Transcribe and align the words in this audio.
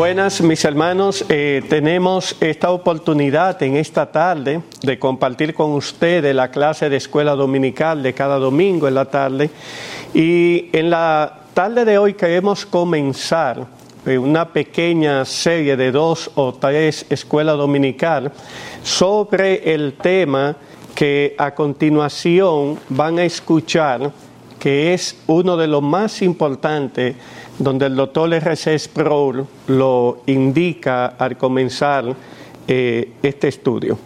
Buenas, 0.00 0.40
mis 0.40 0.64
hermanos. 0.64 1.26
Eh, 1.28 1.62
tenemos 1.68 2.34
esta 2.40 2.70
oportunidad 2.70 3.62
en 3.62 3.76
esta 3.76 4.10
tarde 4.10 4.62
de 4.80 4.98
compartir 4.98 5.52
con 5.52 5.72
ustedes 5.72 6.34
la 6.34 6.50
clase 6.50 6.88
de 6.88 6.96
escuela 6.96 7.34
dominical 7.34 8.02
de 8.02 8.14
cada 8.14 8.38
domingo 8.38 8.88
en 8.88 8.94
la 8.94 9.04
tarde. 9.04 9.50
Y 10.14 10.70
en 10.72 10.88
la 10.88 11.40
tarde 11.52 11.84
de 11.84 11.98
hoy 11.98 12.14
queremos 12.14 12.64
comenzar 12.64 13.66
eh, 14.06 14.16
una 14.16 14.48
pequeña 14.48 15.26
serie 15.26 15.76
de 15.76 15.92
dos 15.92 16.30
o 16.34 16.54
tres 16.54 17.04
escuelas 17.10 17.58
dominical 17.58 18.32
sobre 18.82 19.74
el 19.74 19.98
tema 19.98 20.56
que 20.94 21.34
a 21.36 21.54
continuación 21.54 22.78
van 22.88 23.18
a 23.18 23.24
escuchar, 23.24 24.10
que 24.58 24.94
es 24.94 25.18
uno 25.26 25.58
de 25.58 25.66
los 25.66 25.82
más 25.82 26.22
importantes 26.22 27.16
donde 27.60 27.86
el 27.86 27.94
doctor 27.94 28.32
R.C. 28.32 28.78
Sproul 28.78 29.46
lo 29.68 30.22
indica 30.26 31.06
al 31.06 31.36
comenzar 31.36 32.16
eh, 32.66 33.12
este 33.22 33.48
estudio. 33.48 33.98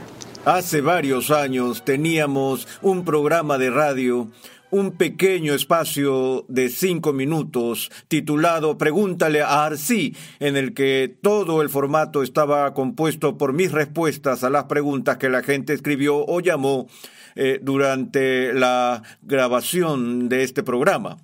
Hace 0.45 0.81
varios 0.81 1.31
años 1.31 1.85
teníamos 1.85 2.69
un 2.83 3.05
programa 3.05 3.57
de 3.57 3.71
radio, 3.71 4.29
un 4.71 4.91
pequeño 4.91 5.55
espacio 5.55 6.45
de 6.49 6.69
cinco 6.69 7.13
minutos 7.13 7.91
titulado 8.09 8.77
Pregúntale 8.77 9.41
a 9.41 9.65
Arcí, 9.65 10.17
en 10.41 10.57
el 10.57 10.75
que 10.75 11.17
todo 11.23 11.63
el 11.63 11.71
formato 11.71 12.25
estaba 12.25 12.75
compuesto 12.75 13.39
por 13.39 13.53
mis 13.53 13.71
respuestas 13.71 14.43
a 14.43 14.51
las 14.51 14.65
preguntas 14.65 15.17
que 15.17 15.31
la 15.31 15.45
gente 15.45 15.73
escribió 15.73 16.17
o 16.27 16.41
llamó 16.41 16.89
eh, 17.37 17.61
durante 17.63 18.53
la 18.53 19.03
grabación 19.23 20.29
de 20.29 20.43
este 20.43 20.65
programa. 20.65 21.19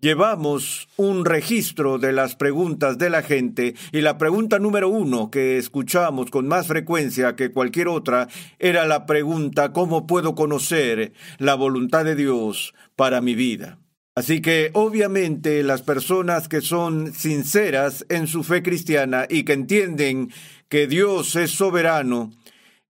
Llevamos 0.00 0.88
un 0.96 1.26
registro 1.26 1.98
de 1.98 2.14
las 2.14 2.34
preguntas 2.34 2.96
de 2.96 3.10
la 3.10 3.20
gente 3.22 3.74
y 3.92 4.00
la 4.00 4.16
pregunta 4.16 4.58
número 4.58 4.88
uno 4.88 5.30
que 5.30 5.58
escuchamos 5.58 6.30
con 6.30 6.48
más 6.48 6.68
frecuencia 6.68 7.36
que 7.36 7.52
cualquier 7.52 7.88
otra 7.88 8.26
era 8.58 8.86
la 8.86 9.04
pregunta 9.04 9.74
¿cómo 9.74 10.06
puedo 10.06 10.34
conocer 10.34 11.12
la 11.36 11.54
voluntad 11.54 12.06
de 12.06 12.16
Dios 12.16 12.72
para 12.96 13.20
mi 13.20 13.34
vida? 13.34 13.78
Así 14.14 14.40
que 14.40 14.70
obviamente 14.72 15.62
las 15.62 15.82
personas 15.82 16.48
que 16.48 16.62
son 16.62 17.12
sinceras 17.12 18.06
en 18.08 18.26
su 18.26 18.42
fe 18.42 18.62
cristiana 18.62 19.26
y 19.28 19.42
que 19.42 19.52
entienden 19.52 20.30
que 20.70 20.86
Dios 20.86 21.36
es 21.36 21.50
soberano 21.50 22.32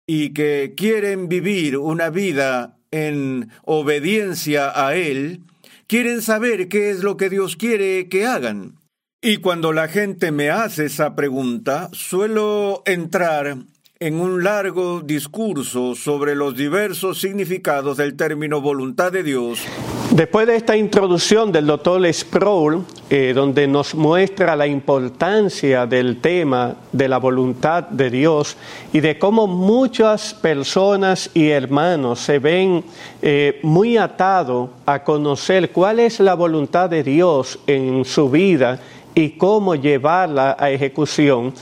y 0.07 0.31
que 0.31 0.75
quieren 0.77 1.29
vivir 1.29 1.77
una 1.77 2.09
vida 2.09 2.79
en 2.93 3.51
obediencia 3.65 4.73
a 4.75 4.95
Él, 4.95 5.43
quieren 5.91 6.23
saber 6.23 6.69
qué 6.69 6.91
es 6.91 7.03
lo 7.03 7.17
que 7.17 7.29
Dios 7.29 7.57
quiere 7.57 8.09
que 8.09 8.25
hagan. 8.25 8.77
Y 9.21 9.39
cuando 9.39 9.73
la 9.73 9.89
gente 9.89 10.31
me 10.31 10.49
hace 10.49 10.85
esa 10.85 11.17
pregunta, 11.17 11.89
suelo 11.93 12.85
entrar 12.87 13.57
en 13.99 14.21
un 14.21 14.45
largo 14.45 15.01
discurso 15.01 15.97
sobre 15.97 16.37
los 16.37 16.57
diversos 16.57 17.21
significados 17.21 17.97
del 17.97 18.15
término 18.15 18.61
voluntad 18.61 19.11
de 19.11 19.25
Dios. 19.25 19.67
Después 20.11 20.49
de 20.49 20.57
esta 20.57 20.77
introducción 20.77 21.53
del 21.53 21.67
doctor 21.67 22.05
Sproul, 22.13 22.85
eh, 23.09 23.33
donde 23.33 23.69
nos 23.69 23.95
muestra 23.95 24.57
la 24.57 24.67
importancia 24.67 25.87
del 25.87 26.21
tema 26.21 26.75
de 26.91 27.07
la 27.07 27.19
voluntad 27.19 27.85
de 27.85 28.11
Dios 28.11 28.57
y 28.93 28.99
de 28.99 29.21
cómo 29.21 29.47
muchas 29.47 30.35
personas 30.35 31.31
y 31.33 31.51
hermanos 31.51 32.19
se 32.19 32.41
ven 32.41 32.83
eh, 33.23 33.61
muy 33.63 33.99
atados 33.99 34.71
a 34.85 35.05
conocer 35.05 35.71
cuál 35.71 36.01
es 36.01 36.19
la 36.19 36.35
voluntad 36.35 36.91
de 36.91 37.05
Dios 37.05 37.61
en 37.69 38.05
su 38.05 38.29
vida 38.29 38.81
y 39.15 39.31
cómo 39.31 39.77
llevarla 39.77 40.57
a 40.59 40.71
ejecución, 40.73 41.53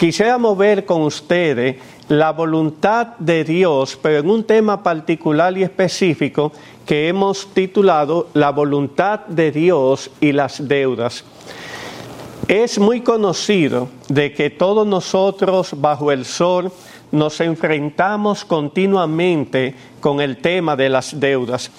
Quisiéramos 0.00 0.56
ver 0.56 0.86
con 0.86 1.02
ustedes 1.02 1.76
la 2.08 2.32
voluntad 2.32 3.18
de 3.18 3.44
Dios, 3.44 3.98
pero 4.00 4.20
en 4.20 4.30
un 4.30 4.44
tema 4.44 4.82
particular 4.82 5.54
y 5.58 5.62
específico 5.62 6.52
que 6.90 7.06
hemos 7.06 7.46
titulado 7.54 8.30
La 8.34 8.50
voluntad 8.50 9.20
de 9.28 9.52
Dios 9.52 10.10
y 10.20 10.32
las 10.32 10.66
deudas. 10.66 11.22
Es 12.48 12.80
muy 12.80 13.02
conocido 13.02 13.88
de 14.08 14.32
que 14.32 14.50
todos 14.50 14.84
nosotros 14.84 15.80
bajo 15.80 16.10
el 16.10 16.24
sol 16.24 16.72
nos 17.12 17.40
enfrentamos 17.40 18.44
continuamente 18.44 19.76
con 20.00 20.20
el 20.20 20.38
tema 20.38 20.74
de 20.74 20.88
las 20.88 21.20
deudas. 21.20 21.70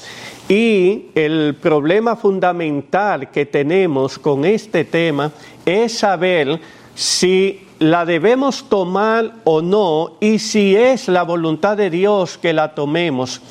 Y 0.47 1.07
el 1.13 1.57
problema 1.61 2.15
fundamental 2.15 3.31
que 3.31 3.45
tenemos 3.45 4.17
con 4.17 4.45
este 4.45 4.85
tema 4.85 5.29
es 5.65 5.97
saber 5.97 6.57
si 6.95 7.67
la 7.79 8.05
debemos 8.05 8.69
tomar 8.69 9.33
o 9.43 9.61
no 9.61 10.13
y 10.21 10.39
si 10.39 10.73
es 10.73 11.09
la 11.09 11.23
voluntad 11.23 11.75
de 11.75 11.89
Dios 11.89 12.37
que 12.37 12.53
la 12.53 12.73
tomemos. 12.73 13.41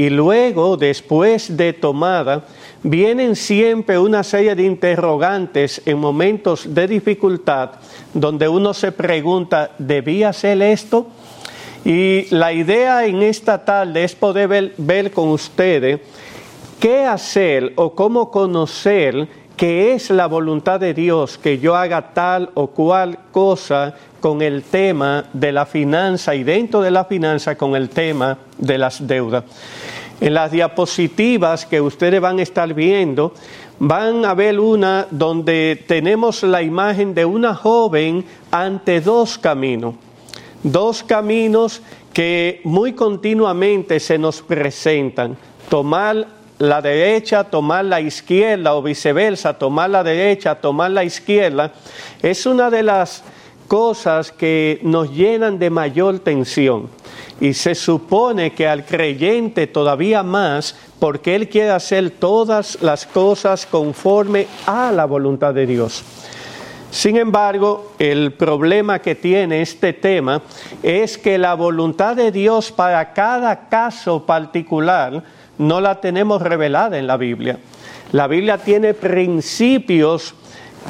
Y 0.00 0.08
luego, 0.08 0.78
después 0.78 1.58
de 1.58 1.74
tomada, 1.74 2.44
vienen 2.82 3.36
siempre 3.36 3.98
una 3.98 4.24
serie 4.24 4.54
de 4.54 4.62
interrogantes 4.62 5.82
en 5.84 5.98
momentos 5.98 6.74
de 6.74 6.88
dificultad 6.88 7.72
donde 8.14 8.48
uno 8.48 8.72
se 8.72 8.92
pregunta, 8.92 9.72
¿debía 9.76 10.30
hacer 10.30 10.62
esto? 10.62 11.06
Y 11.84 12.34
la 12.34 12.50
idea 12.50 13.04
en 13.04 13.20
esta 13.20 13.62
tarde 13.62 14.04
es 14.04 14.14
poder 14.14 14.48
ver, 14.48 14.72
ver 14.78 15.10
con 15.10 15.28
ustedes 15.28 16.00
qué 16.80 17.04
hacer 17.04 17.74
o 17.76 17.94
cómo 17.94 18.30
conocer 18.30 19.28
que 19.60 19.92
es 19.92 20.08
la 20.08 20.24
voluntad 20.24 20.80
de 20.80 20.94
Dios 20.94 21.36
que 21.36 21.58
yo 21.58 21.76
haga 21.76 22.14
tal 22.14 22.48
o 22.54 22.68
cual 22.68 23.18
cosa 23.30 23.94
con 24.18 24.40
el 24.40 24.62
tema 24.62 25.26
de 25.34 25.52
la 25.52 25.66
finanza 25.66 26.34
y 26.34 26.44
dentro 26.44 26.80
de 26.80 26.90
la 26.90 27.04
finanza 27.04 27.56
con 27.56 27.76
el 27.76 27.90
tema 27.90 28.38
de 28.56 28.78
las 28.78 29.06
deudas. 29.06 29.44
En 30.18 30.32
las 30.32 30.50
diapositivas 30.50 31.66
que 31.66 31.78
ustedes 31.78 32.22
van 32.22 32.38
a 32.38 32.42
estar 32.42 32.72
viendo, 32.72 33.34
van 33.78 34.24
a 34.24 34.32
ver 34.32 34.58
una 34.58 35.06
donde 35.10 35.84
tenemos 35.86 36.42
la 36.42 36.62
imagen 36.62 37.12
de 37.12 37.26
una 37.26 37.54
joven 37.54 38.24
ante 38.50 39.02
dos 39.02 39.36
caminos. 39.36 39.94
Dos 40.62 41.02
caminos 41.02 41.82
que 42.14 42.62
muy 42.64 42.94
continuamente 42.94 44.00
se 44.00 44.16
nos 44.16 44.40
presentan. 44.40 45.36
Tomar 45.68 46.39
la 46.60 46.82
derecha, 46.82 47.42
tomar 47.42 47.86
la 47.86 48.02
izquierda 48.02 48.74
o 48.74 48.82
viceversa, 48.82 49.54
tomar 49.54 49.88
la 49.88 50.04
derecha, 50.04 50.54
tomar 50.54 50.90
la 50.90 51.02
izquierda, 51.02 51.72
es 52.20 52.44
una 52.44 52.68
de 52.68 52.82
las 52.82 53.24
cosas 53.66 54.30
que 54.30 54.78
nos 54.82 55.10
llenan 55.10 55.58
de 55.58 55.70
mayor 55.70 56.18
tensión. 56.18 56.90
Y 57.40 57.54
se 57.54 57.74
supone 57.74 58.52
que 58.52 58.68
al 58.68 58.84
creyente 58.84 59.68
todavía 59.68 60.22
más, 60.22 60.76
porque 60.98 61.34
él 61.34 61.48
quiere 61.48 61.70
hacer 61.70 62.10
todas 62.10 62.82
las 62.82 63.06
cosas 63.06 63.64
conforme 63.64 64.46
a 64.66 64.92
la 64.92 65.06
voluntad 65.06 65.54
de 65.54 65.66
Dios. 65.66 66.04
Sin 66.90 67.16
embargo, 67.16 67.92
el 67.98 68.34
problema 68.34 68.98
que 68.98 69.14
tiene 69.14 69.62
este 69.62 69.94
tema 69.94 70.42
es 70.82 71.16
que 71.16 71.38
la 71.38 71.54
voluntad 71.54 72.16
de 72.16 72.30
Dios 72.30 72.70
para 72.70 73.14
cada 73.14 73.68
caso 73.70 74.26
particular 74.26 75.22
no 75.60 75.80
la 75.80 76.00
tenemos 76.00 76.40
revelada 76.40 76.98
en 76.98 77.06
la 77.06 77.16
Biblia. 77.16 77.58
La 78.12 78.26
Biblia 78.26 78.58
tiene 78.58 78.94
principios 78.94 80.34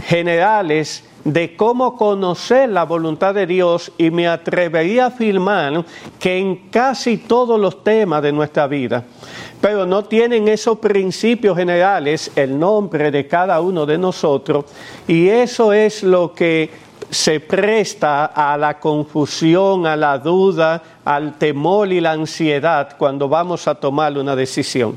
generales 0.06 1.04
de 1.24 1.56
cómo 1.56 1.96
conocer 1.96 2.70
la 2.70 2.84
voluntad 2.84 3.34
de 3.34 3.46
Dios 3.46 3.92
y 3.98 4.10
me 4.10 4.28
atrevería 4.28 5.04
a 5.04 5.08
afirmar 5.08 5.84
que 6.18 6.38
en 6.38 6.70
casi 6.70 7.18
todos 7.18 7.60
los 7.60 7.82
temas 7.84 8.22
de 8.22 8.32
nuestra 8.32 8.68
vida, 8.68 9.04
pero 9.60 9.84
no 9.84 10.04
tienen 10.04 10.48
esos 10.48 10.78
principios 10.78 11.58
generales 11.58 12.30
el 12.36 12.58
nombre 12.58 13.10
de 13.10 13.26
cada 13.26 13.60
uno 13.60 13.84
de 13.84 13.98
nosotros 13.98 14.66
y 15.06 15.28
eso 15.28 15.72
es 15.72 16.04
lo 16.04 16.32
que 16.32 16.70
se 17.10 17.40
presta 17.40 18.26
a 18.26 18.56
la 18.56 18.78
confusión, 18.78 19.86
a 19.86 19.96
la 19.96 20.18
duda, 20.18 20.82
al 21.04 21.38
temor 21.38 21.92
y 21.92 22.00
la 22.00 22.12
ansiedad 22.12 22.96
cuando 22.96 23.28
vamos 23.28 23.66
a 23.66 23.74
tomar 23.74 24.16
una 24.16 24.36
decisión. 24.36 24.96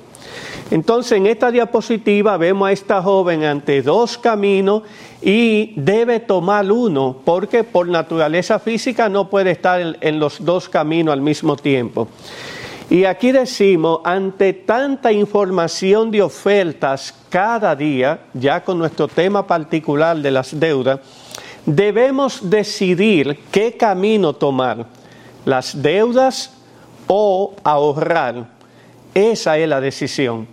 Entonces, 0.71 1.13
en 1.13 1.27
esta 1.27 1.51
diapositiva 1.51 2.37
vemos 2.37 2.69
a 2.69 2.71
esta 2.71 3.01
joven 3.01 3.43
ante 3.43 3.81
dos 3.81 4.17
caminos 4.17 4.83
y 5.21 5.73
debe 5.75 6.19
tomar 6.19 6.71
uno, 6.71 7.17
porque 7.23 7.63
por 7.63 7.87
naturaleza 7.87 8.59
física 8.59 9.09
no 9.09 9.29
puede 9.29 9.51
estar 9.51 9.97
en 9.99 10.19
los 10.19 10.43
dos 10.43 10.69
caminos 10.69 11.13
al 11.13 11.21
mismo 11.21 11.55
tiempo. 11.55 12.07
Y 12.89 13.05
aquí 13.05 13.31
decimos, 13.31 14.01
ante 14.03 14.53
tanta 14.53 15.11
información 15.11 16.11
de 16.11 16.21
ofertas 16.21 17.15
cada 17.29 17.75
día, 17.75 18.19
ya 18.33 18.63
con 18.63 18.77
nuestro 18.77 19.07
tema 19.07 19.47
particular 19.47 20.17
de 20.17 20.31
las 20.31 20.59
deudas, 20.59 20.99
debemos 21.65 22.49
decidir 22.49 23.39
qué 23.51 23.77
camino 23.77 24.33
tomar, 24.33 24.87
las 25.45 25.81
deudas 25.81 26.53
o 27.07 27.53
ahorrar. 27.63 28.49
Esa 29.13 29.57
es 29.57 29.67
la 29.67 29.79
decisión. 29.79 30.47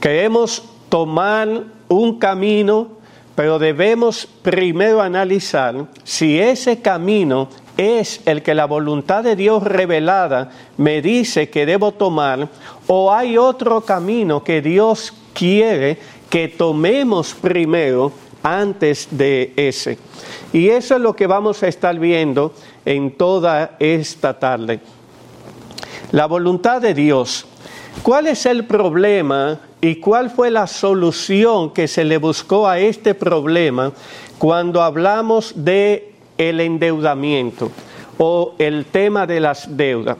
Queremos 0.00 0.64
tomar 0.88 1.64
un 1.88 2.18
camino 2.18 2.98
pero 3.38 3.60
debemos 3.60 4.26
primero 4.42 5.00
analizar 5.00 5.86
si 6.02 6.40
ese 6.40 6.82
camino 6.82 7.48
es 7.76 8.20
el 8.26 8.42
que 8.42 8.52
la 8.52 8.64
voluntad 8.64 9.22
de 9.22 9.36
Dios 9.36 9.62
revelada 9.62 10.50
me 10.76 11.00
dice 11.00 11.48
que 11.48 11.64
debo 11.64 11.92
tomar 11.92 12.48
o 12.88 13.14
hay 13.14 13.38
otro 13.38 13.82
camino 13.82 14.42
que 14.42 14.60
Dios 14.60 15.14
quiere 15.34 16.00
que 16.28 16.48
tomemos 16.48 17.32
primero 17.32 18.10
antes 18.42 19.08
de 19.10 19.52
ese. 19.56 19.98
Y 20.52 20.68
eso 20.68 20.96
es 20.96 21.00
lo 21.00 21.14
que 21.14 21.26
vamos 21.26 21.62
a 21.62 21.68
estar 21.68 21.98
viendo 21.98 22.54
en 22.84 23.10
toda 23.12 23.76
esta 23.78 24.38
tarde. 24.38 24.80
La 26.12 26.26
voluntad 26.26 26.80
de 26.80 26.94
Dios. 26.94 27.46
¿Cuál 28.02 28.28
es 28.28 28.46
el 28.46 28.64
problema 28.64 29.60
y 29.80 29.96
cuál 29.96 30.30
fue 30.30 30.50
la 30.50 30.66
solución 30.66 31.72
que 31.72 31.88
se 31.88 32.04
le 32.04 32.18
buscó 32.18 32.68
a 32.68 32.78
este 32.78 33.14
problema 33.14 33.92
cuando 34.38 34.82
hablamos 34.82 35.52
de 35.56 36.14
el 36.38 36.60
endeudamiento 36.60 37.70
o 38.18 38.54
el 38.58 38.86
tema 38.86 39.26
de 39.26 39.40
las 39.40 39.76
deudas? 39.76 40.16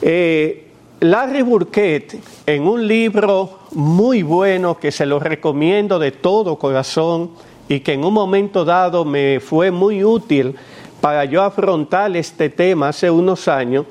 Eh, 0.00 0.66
Larry 1.00 1.42
Burkett, 1.42 2.18
en 2.46 2.62
un 2.68 2.86
libro 2.86 3.58
muy 3.72 4.22
bueno 4.22 4.78
que 4.78 4.92
se 4.92 5.04
lo 5.04 5.18
recomiendo 5.18 5.98
de 5.98 6.12
todo 6.12 6.56
corazón 6.56 7.30
y 7.68 7.80
que 7.80 7.94
en 7.94 8.04
un 8.04 8.14
momento 8.14 8.64
dado 8.64 9.04
me 9.04 9.40
fue 9.40 9.72
muy 9.72 10.04
útil 10.04 10.54
para 11.00 11.24
yo 11.24 11.42
afrontar 11.42 12.16
este 12.16 12.48
tema 12.48 12.88
hace 12.88 13.10
unos 13.10 13.48
años, 13.48 13.86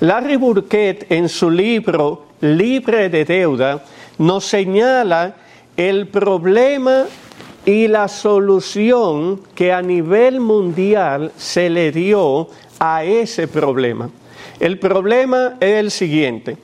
Larry 0.00 0.36
Burkett 0.36 1.10
en 1.10 1.28
su 1.28 1.48
libro 1.48 2.24
Libre 2.40 3.08
de 3.08 3.24
Deuda 3.24 3.84
nos 4.18 4.44
señala 4.44 5.36
el 5.76 6.08
problema 6.08 7.04
y 7.64 7.86
la 7.86 8.08
solución 8.08 9.40
que 9.54 9.72
a 9.72 9.80
nivel 9.80 10.40
mundial 10.40 11.32
se 11.36 11.70
le 11.70 11.92
dio 11.92 12.48
a 12.78 13.04
ese 13.04 13.48
problema. 13.48 14.10
El 14.60 14.78
problema 14.78 15.56
es 15.60 15.74
el 15.76 15.90
siguiente. 15.90 16.56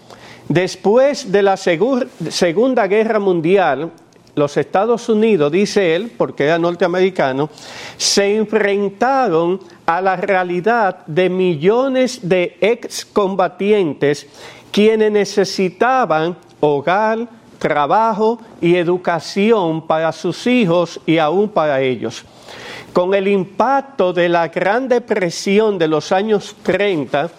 Después 0.49 1.31
de 1.31 1.43
la 1.43 1.57
Segunda 1.57 2.87
Guerra 2.87 3.19
Mundial, 3.19 3.91
los 4.35 4.57
Estados 4.57 5.09
Unidos, 5.09 5.53
dice 5.53 5.95
él, 5.95 6.13
porque 6.17 6.45
era 6.45 6.59
norteamericano, 6.59 7.51
se 7.97 8.37
enfrentaron 8.37 9.61
a 9.85 10.01
la 10.01 10.17
realidad 10.17 11.05
de 11.07 11.29
millones 11.29 12.21
de 12.23 12.57
excombatientes 12.61 14.27
quienes 14.71 15.13
necesitaban 15.13 16.37
hogar, 16.61 17.29
trabajo 17.59 18.41
y 18.61 18.77
educación 18.77 19.87
para 19.87 20.11
sus 20.13 20.47
hijos 20.47 20.99
y 21.07 21.19
aún 21.19 21.49
para 21.49 21.81
ellos. 21.81 22.25
Con 22.93 23.15
el 23.15 23.27
impacto 23.27 24.13
de 24.13 24.29
la 24.29 24.49
Gran 24.49 24.87
Depresión 24.87 25.79
de 25.79 25.89
los 25.89 26.13
años 26.13 26.57
30, 26.63 27.31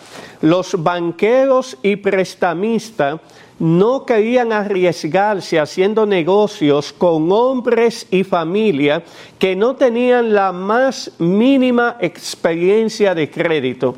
los 0.42 0.82
banqueros 0.82 1.78
y 1.84 1.96
prestamistas 1.98 3.20
no 3.60 4.04
querían 4.04 4.52
arriesgarse 4.52 5.60
haciendo 5.60 6.08
negocios 6.08 6.92
con 6.92 7.32
hombres 7.32 8.08
y 8.10 8.24
familia 8.24 9.04
que 9.38 9.56
no 9.56 9.76
tenían 9.76 10.34
la 10.34 10.52
más 10.52 11.12
mínima 11.20 11.98
experiencia 12.02 13.14
de 13.14 13.30
crédito, 13.30 13.96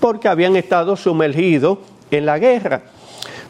porque 0.00 0.28
habían 0.28 0.56
estado 0.56 0.94
sumergidos 0.94 1.78
en 2.10 2.26
la 2.26 2.38
guerra. 2.38 2.82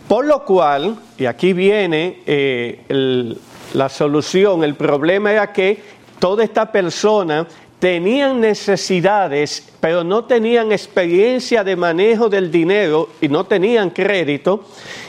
Por 0.07 0.25
lo 0.25 0.45
cual, 0.45 0.97
y 1.19 1.27
aquí 1.27 1.53
viene 1.53 2.23
eh, 2.25 3.37
la 3.75 3.89
solución, 3.89 4.65
el 4.65 4.75
problema 4.75 5.33
era 5.33 5.53
que 5.53 5.98
toda 6.19 6.45
esta 6.45 6.71
persona 6.71 7.47
tenían 7.79 8.41
necesidades, 8.41 9.73
pero 9.81 10.03
no 10.03 10.25
tenían 10.25 10.73
experiencia 10.73 11.63
de 11.63 11.77
manejo 11.77 12.29
del 12.29 12.51
dinero 12.51 13.11
y 13.21 13.29
no 13.29 13.45
tenían 13.45 13.91
crédito. 13.91 14.65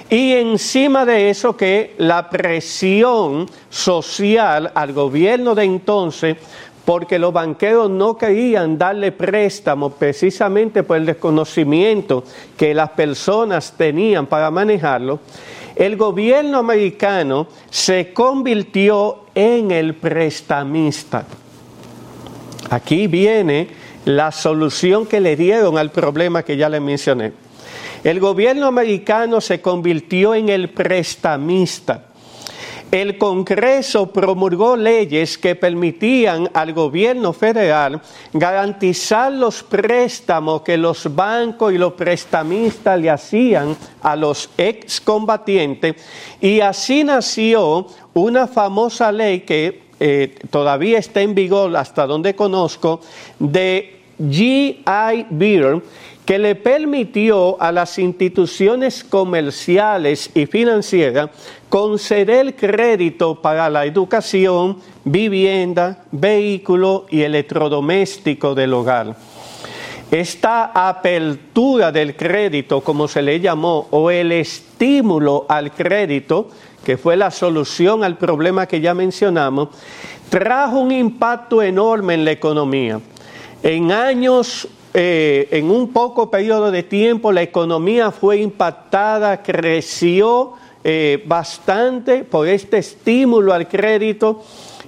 Y 0.10 0.34
encima 0.34 1.06
de 1.06 1.30
eso 1.30 1.56
que 1.56 1.96
la 1.98 2.30
presión 2.30 3.48
social 3.70 4.72
al 4.74 4.94
gobierno 4.94 5.56
de 5.56 5.64
entonces, 5.64 6.38
porque 6.86 7.20
los 7.20 7.32
banqueros 7.32 7.90
no 7.90 8.18
querían 8.18 8.78
darle 8.78 9.12
préstamo 9.12 9.92
precisamente 9.92 10.82
por 10.82 10.98
el 10.98 11.06
desconocimiento 11.06 12.24
que 12.58 12.74
las 12.74 12.90
personas 12.92 13.74
tenían 13.78 14.26
para 14.26 14.50
manejarlo, 14.50 15.20
el 15.80 15.96
gobierno 15.96 16.58
americano 16.58 17.48
se 17.70 18.12
convirtió 18.12 19.24
en 19.34 19.72
el 19.72 19.96
prestamista. 19.96 21.26
Aquí 22.70 23.08
viene 23.08 23.70
la 24.04 24.34
solución 24.34 25.06
que 25.06 25.22
le 25.22 25.38
dieron 25.38 25.78
al 25.78 25.90
problema 25.92 26.44
que 26.44 26.58
ya 26.58 26.68
le 26.68 26.82
mencioné. 26.82 27.32
El 28.04 28.20
gobierno 28.20 28.68
americano 28.68 29.40
se 29.40 29.62
convirtió 29.62 30.36
en 30.36 30.50
el 30.50 30.70
prestamista. 30.70 32.09
El 32.92 33.20
Congreso 33.20 34.08
promulgó 34.08 34.76
leyes 34.76 35.38
que 35.38 35.56
permitían 35.56 36.50
al 36.56 36.74
gobierno 36.74 37.34
federal 37.34 38.02
garantizar 38.34 39.32
los 39.32 39.62
préstamos 39.62 40.64
que 40.64 40.76
los 40.76 41.14
bancos 41.14 41.72
y 41.72 41.78
los 41.78 41.94
prestamistas 41.94 43.00
le 43.00 43.12
hacían 43.12 43.78
a 44.02 44.16
los 44.16 44.50
excombatientes. 44.58 45.98
Y 46.42 46.62
así 46.62 47.04
nació 47.04 47.86
una 48.16 48.48
famosa 48.48 49.12
ley 49.12 49.42
que 49.42 49.84
eh, 50.00 50.36
todavía 50.50 50.98
está 50.98 51.22
en 51.22 51.36
vigor 51.36 51.76
hasta 51.78 52.08
donde 52.08 52.36
conozco, 52.36 53.02
de 53.38 54.00
GI 54.20 55.26
Bill, 55.30 55.84
que 56.30 56.38
le 56.38 56.54
permitió 56.54 57.60
a 57.60 57.72
las 57.72 57.98
instituciones 57.98 59.04
comerciales 59.04 60.30
y 60.36 60.46
financieras 60.46 61.32
conceder 61.70 62.56
crédito 62.56 63.42
para 63.42 63.68
la 63.68 63.84
educación, 63.88 64.78
vivienda, 65.04 66.04
vehículo 66.12 67.08
y 67.10 67.24
electrodoméstico 67.24 68.54
del 68.54 68.76
hogar. 68.76 69.16
Esta 70.12 70.66
apertura 70.66 71.92
del 71.92 72.16
crédito, 72.16 72.82
como 72.82 73.08
se 73.08 73.24
le 73.24 73.40
llamó, 73.40 73.88
o 73.90 74.12
el 74.12 74.32
estímulo 74.32 75.48
al 75.50 75.72
crédito, 75.72 76.52
que 76.86 76.98
fue 76.98 77.18
la 77.18 77.32
solución 77.32 78.04
al 78.04 78.20
problema 78.20 78.68
que 78.68 78.82
ya 78.82 78.94
mencionamos, 78.94 79.70
trajo 80.30 80.78
un 80.78 80.92
impacto 80.92 81.64
enorme 81.64 82.14
en 82.14 82.24
la 82.24 82.32
economía. 82.34 83.02
En 83.64 83.92
años, 83.92 84.68
eh, 84.94 85.48
en 85.52 85.70
un 85.70 85.94
poco 85.94 86.32
periodo 86.32 86.72
de 86.72 86.84
tiempo, 86.84 87.32
la 87.32 87.44
economía 87.44 88.12
fue 88.12 88.38
impactada, 88.38 89.44
creció 89.44 90.54
eh, 90.84 91.24
bastante 91.28 92.24
por 92.24 92.48
este 92.48 92.80
estímulo 92.80 93.54
al 93.54 93.68
crédito 93.68 94.44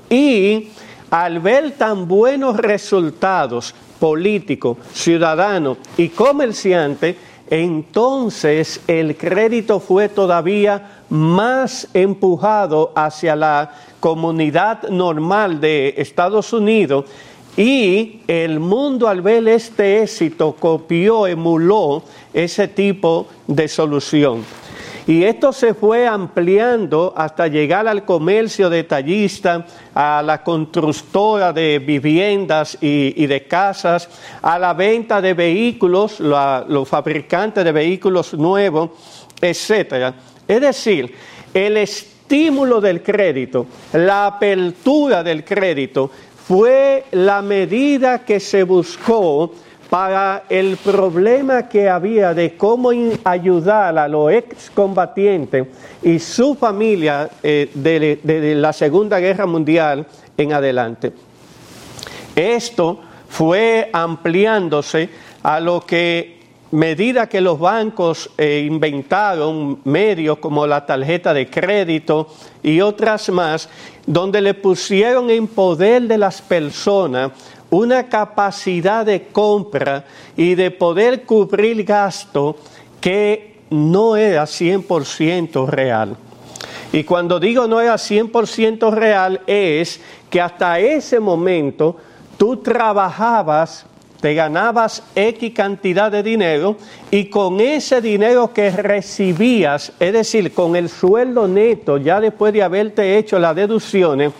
y 0.09 0.69
al 1.11 1.39
ver 1.39 1.71
tan 1.71 2.07
buenos 2.07 2.57
resultados 2.57 3.75
políticos, 3.99 4.77
ciudadanos 4.93 5.77
y 5.97 6.09
comerciantes, 6.09 7.17
entonces 7.49 8.81
el 8.87 9.15
crédito 9.17 9.79
fue 9.79 10.09
todavía 10.09 11.03
más 11.09 11.87
empujado 11.93 12.93
hacia 12.95 13.35
la 13.35 13.73
comunidad 13.99 14.89
normal 14.89 15.59
de 15.59 15.93
Estados 15.97 16.53
Unidos 16.53 17.05
y 17.57 18.21
el 18.27 18.59
mundo 18.59 19.07
al 19.07 19.21
ver 19.21 19.47
este 19.47 20.03
éxito 20.03 20.55
copió, 20.57 21.27
emuló 21.27 22.03
ese 22.33 22.67
tipo 22.67 23.27
de 23.47 23.67
solución. 23.67 24.43
Y 25.07 25.23
esto 25.23 25.51
se 25.51 25.73
fue 25.73 26.07
ampliando 26.07 27.13
hasta 27.17 27.47
llegar 27.47 27.87
al 27.87 28.05
comercio 28.05 28.69
detallista, 28.69 29.65
a 29.95 30.21
la 30.23 30.43
constructora 30.43 31.51
de 31.51 31.79
viviendas 31.79 32.77
y, 32.79 33.25
de 33.25 33.47
casas, 33.47 34.07
a 34.41 34.59
la 34.59 34.73
venta 34.73 35.19
de 35.19 35.33
vehículos, 35.33 36.19
los 36.19 36.87
fabricantes 36.87 37.65
de 37.65 37.71
vehículos 37.71 38.33
nuevos, 38.35 38.91
etcétera. 39.41 40.13
Es 40.47 40.61
decir, 40.61 41.13
el 41.53 41.77
estímulo 41.77 42.79
del 42.79 43.01
crédito, 43.01 43.65
la 43.93 44.27
apertura 44.27 45.23
del 45.23 45.43
crédito, 45.43 46.11
fue 46.51 47.05
la 47.11 47.41
medida 47.41 48.25
que 48.25 48.41
se 48.41 48.63
buscó 48.63 49.53
para 49.89 50.43
el 50.49 50.75
problema 50.75 51.69
que 51.69 51.87
había 51.87 52.33
de 52.33 52.57
cómo 52.57 52.91
ayudar 53.23 53.97
a 53.97 54.05
los 54.09 54.29
excombatientes 54.33 55.65
y 56.03 56.19
su 56.19 56.55
familia 56.55 57.29
eh, 57.41 57.71
de, 57.73 58.53
la 58.55 58.73
Segunda 58.73 59.19
Guerra 59.19 59.45
Mundial 59.45 60.05
en 60.35 60.51
adelante. 60.51 61.13
Esto 62.35 62.99
fue 63.29 63.89
ampliándose 63.93 65.07
a 65.43 65.57
lo 65.61 65.85
que 65.85 66.40
medida 66.71 67.27
que 67.27 67.41
los 67.41 67.59
bancos 67.59 68.29
eh, 68.37 68.65
inventaron 68.65 69.79
medios 69.83 70.39
como 70.39 70.65
la 70.65 70.85
tarjeta 70.85 71.33
de 71.33 71.49
crédito 71.49 72.27
y 72.63 72.81
otras 72.81 73.29
más, 73.29 73.69
donde 74.05 74.41
le 74.41 74.53
pusieron 74.53 75.29
en 75.29 75.47
poder 75.47 76.03
de 76.03 76.17
las 76.17 76.41
personas 76.41 77.31
una 77.69 78.07
capacidad 78.07 79.05
de 79.05 79.27
compra 79.27 80.05
y 80.35 80.55
de 80.55 80.71
poder 80.71 81.23
cubrir 81.23 81.83
gasto 81.83 82.57
que 82.99 83.59
no 83.69 84.15
era 84.15 84.43
100% 84.43 85.67
real. 85.67 86.17
Y 86.93 87.03
cuando 87.05 87.39
digo 87.39 87.67
no 87.67 87.79
era 87.79 87.95
100% 87.95 88.91
real 88.91 89.41
es 89.47 90.01
que 90.29 90.41
hasta 90.41 90.79
ese 90.79 91.19
momento 91.19 91.95
tú 92.37 92.57
trabajabas 92.57 93.85
te 94.21 94.35
ganabas 94.35 95.03
X 95.15 95.51
cantidad 95.53 96.11
de 96.11 96.21
dinero 96.21 96.77
y 97.09 97.25
con 97.25 97.59
ese 97.59 97.99
dinero 98.01 98.53
que 98.53 98.69
recibías, 98.69 99.91
es 99.99 100.13
decir, 100.13 100.53
con 100.53 100.75
el 100.75 100.89
sueldo 100.89 101.47
neto, 101.47 101.97
ya 101.97 102.21
después 102.21 102.53
de 102.53 102.61
haberte 102.61 103.17
hecho 103.17 103.39
las 103.39 103.55
deducciones, 103.55 104.31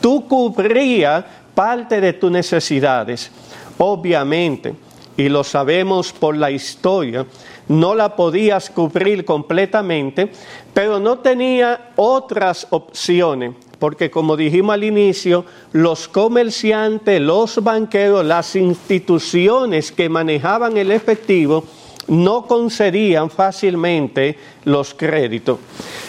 tú 0.00 0.26
cubrías 0.28 1.24
parte 1.52 2.00
de 2.00 2.12
tus 2.12 2.30
necesidades. 2.30 3.30
Obviamente, 3.76 4.74
y 5.16 5.28
lo 5.28 5.42
sabemos 5.42 6.12
por 6.12 6.36
la 6.36 6.52
historia, 6.52 7.26
no 7.66 7.94
la 7.94 8.14
podías 8.14 8.70
cubrir 8.70 9.24
completamente, 9.24 10.30
pero 10.72 11.00
no 11.00 11.18
tenía 11.18 11.90
otras 11.96 12.68
opciones 12.70 13.54
porque 13.78 14.10
como 14.10 14.36
dijimos 14.36 14.74
al 14.74 14.84
inicio, 14.84 15.44
los 15.72 16.08
comerciantes, 16.08 17.20
los 17.20 17.62
banqueros, 17.62 18.24
las 18.24 18.56
instituciones 18.56 19.92
que 19.92 20.08
manejaban 20.08 20.76
el 20.76 20.92
efectivo 20.92 21.64
no 22.08 22.46
concedían 22.46 23.30
fácilmente 23.30 24.36
los 24.64 24.94
créditos. 24.94 25.58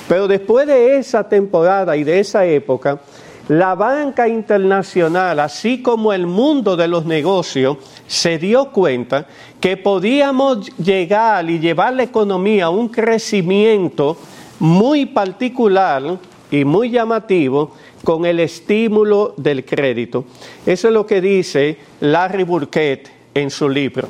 Pero 0.07 0.27
después 0.27 0.67
de 0.67 0.97
esa 0.97 1.27
temporada 1.27 1.95
y 1.95 2.03
de 2.03 2.19
esa 2.19 2.45
época, 2.45 2.99
la 3.47 3.75
banca 3.75 4.27
internacional, 4.27 5.39
así 5.39 5.81
como 5.81 6.11
el 6.13 6.25
mundo 6.25 6.75
de 6.75 6.87
los 6.87 7.05
negocios, 7.05 7.77
se 8.07 8.37
dio 8.37 8.71
cuenta 8.71 9.27
que 9.59 9.77
podíamos 9.77 10.75
llegar 10.77 11.49
y 11.49 11.59
llevar 11.59 11.93
la 11.93 12.03
economía 12.03 12.65
a 12.65 12.69
un 12.69 12.89
crecimiento 12.89 14.17
muy 14.59 15.05
particular 15.05 16.17
y 16.51 16.65
muy 16.65 16.89
llamativo 16.89 17.71
con 18.03 18.25
el 18.25 18.39
estímulo 18.39 19.33
del 19.37 19.65
crédito. 19.65 20.25
Eso 20.65 20.87
es 20.87 20.93
lo 20.93 21.05
que 21.05 21.21
dice 21.21 21.77
Larry 22.01 22.43
Burkett 22.43 23.09
en 23.33 23.49
su 23.49 23.67
libro. 23.67 24.09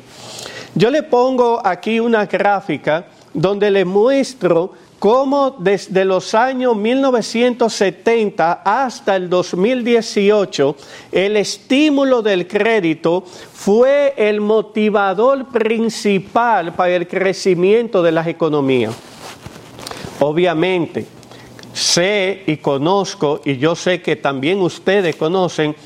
Yo 0.74 0.90
le 0.90 1.02
pongo 1.02 1.60
aquí 1.64 2.00
una 2.00 2.26
gráfica 2.26 3.06
donde 3.32 3.70
le 3.70 3.84
muestro 3.84 4.72
cómo 4.98 5.56
desde 5.58 6.04
los 6.04 6.34
años 6.34 6.76
1970 6.76 8.62
hasta 8.64 9.16
el 9.16 9.28
2018 9.28 10.76
el 11.12 11.36
estímulo 11.36 12.22
del 12.22 12.46
crédito 12.46 13.24
fue 13.52 14.14
el 14.16 14.40
motivador 14.40 15.46
principal 15.48 16.74
para 16.74 16.96
el 16.96 17.06
crecimiento 17.06 18.02
de 18.02 18.12
las 18.12 18.26
economías. 18.26 18.94
Obviamente, 20.20 21.06
sé 21.76 22.42
y 22.46 22.56
conozco, 22.56 23.42
y 23.44 23.58
yo 23.58 23.76
sé 23.76 24.00
que 24.00 24.16
también 24.16 24.60
ustedes 24.60 25.14
conocen, 25.16 25.76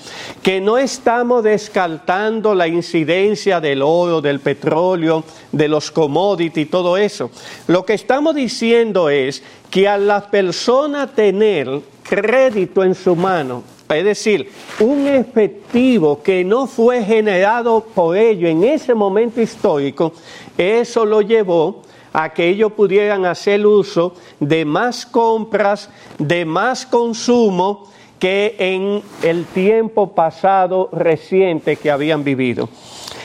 que 0.40 0.60
no 0.60 0.78
estamos 0.78 1.42
descartando 1.42 2.54
la 2.54 2.68
incidencia 2.68 3.60
del 3.60 3.82
oro, 3.82 4.20
del 4.20 4.38
petróleo, 4.38 5.24
de 5.50 5.66
los 5.68 5.90
commodities, 5.90 6.70
todo 6.70 6.96
eso. 6.96 7.30
Lo 7.66 7.84
que 7.84 7.94
estamos 7.94 8.36
diciendo 8.36 9.10
es 9.10 9.42
que 9.68 9.88
a 9.88 9.98
la 9.98 10.30
persona 10.30 11.08
tener 11.08 11.80
crédito 12.04 12.84
en 12.84 12.94
su 12.94 13.16
mano, 13.16 13.64
es 13.88 14.04
decir, 14.04 14.48
un 14.78 15.08
efectivo 15.08 16.22
que 16.22 16.44
no 16.44 16.68
fue 16.68 17.02
generado 17.02 17.84
por 17.92 18.16
ello 18.16 18.46
en 18.46 18.62
ese 18.62 18.94
momento 18.94 19.40
histórico, 19.40 20.12
eso 20.56 21.04
lo 21.04 21.20
llevó 21.20 21.82
a 22.12 22.32
que 22.32 22.48
ellos 22.48 22.72
pudieran 22.72 23.24
hacer 23.26 23.66
uso 23.66 24.14
de 24.38 24.64
más 24.64 25.06
compras, 25.06 25.90
de 26.18 26.44
más 26.44 26.86
consumo 26.86 27.88
que 28.18 28.54
en 28.58 29.02
el 29.22 29.46
tiempo 29.46 30.14
pasado 30.14 30.90
reciente 30.92 31.76
que 31.76 31.90
habían 31.90 32.22
vivido. 32.22 32.68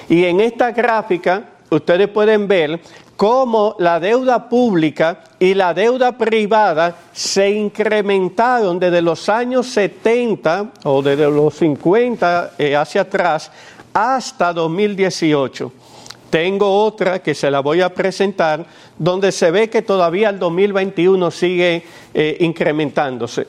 Y 0.08 0.24
en 0.26 0.40
esta 0.40 0.72
gráfica 0.72 1.50
ustedes 1.70 2.08
pueden 2.08 2.48
ver 2.48 2.80
cómo 3.16 3.76
la 3.80 4.00
deuda 4.00 4.50
pública 4.50 5.24
y 5.40 5.54
la 5.54 5.74
deuda 5.74 6.18
privada 6.18 6.96
se 7.12 7.50
incrementaron 7.50 8.80
desde 8.80 9.02
los 9.02 9.28
años 9.30 9.68
70 9.68 10.72
o 10.84 11.02
desde 11.02 11.30
los 11.30 11.54
50 11.56 12.54
eh, 12.58 12.76
hacia 12.76 13.02
atrás 13.02 13.52
hasta 13.94 14.54
2018. 14.54 15.72
Tengo 16.36 16.84
otra 16.84 17.20
que 17.20 17.34
se 17.34 17.50
la 17.50 17.62
voy 17.62 17.80
a 17.80 17.94
presentar, 17.94 18.66
donde 19.00 19.32
se 19.32 19.52
ve 19.52 19.70
que 19.70 19.82
todavía 19.82 20.28
el 20.28 20.38
2021 20.38 21.32
sigue 21.32 21.82
eh, 22.14 22.38
incrementándose. 22.42 23.48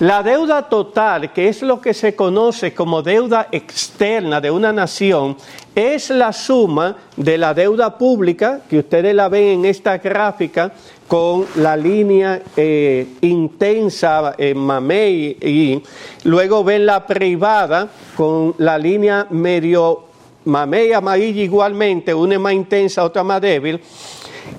La 0.00 0.24
deuda 0.24 0.68
total, 0.68 1.32
que 1.32 1.48
es 1.48 1.62
lo 1.62 1.80
que 1.80 1.94
se 1.94 2.16
conoce 2.16 2.74
como 2.74 3.00
deuda 3.00 3.46
externa 3.52 4.40
de 4.40 4.50
una 4.50 4.72
nación, 4.72 5.36
es 5.72 6.10
la 6.10 6.32
suma 6.32 6.96
de 7.16 7.38
la 7.38 7.54
deuda 7.54 7.96
pública, 7.96 8.60
que 8.68 8.80
ustedes 8.80 9.14
la 9.14 9.28
ven 9.28 9.60
en 9.60 9.64
esta 9.66 9.98
gráfica, 9.98 10.72
con 11.06 11.46
la 11.54 11.76
línea 11.76 12.42
eh, 12.56 13.06
intensa 13.20 14.34
en 14.36 14.58
mamey 14.58 15.36
y 15.40 15.80
luego 16.24 16.64
ven 16.64 16.86
la 16.86 17.06
privada 17.06 17.88
con 18.16 18.54
la 18.58 18.76
línea 18.76 19.28
medio 19.30 20.05
mamey 20.46 20.88
y 20.88 20.92
amarilla 20.92 21.42
igualmente, 21.42 22.14
una 22.14 22.38
más 22.38 22.54
intensa, 22.54 23.04
otra 23.04 23.22
más 23.22 23.40
débil, 23.40 23.80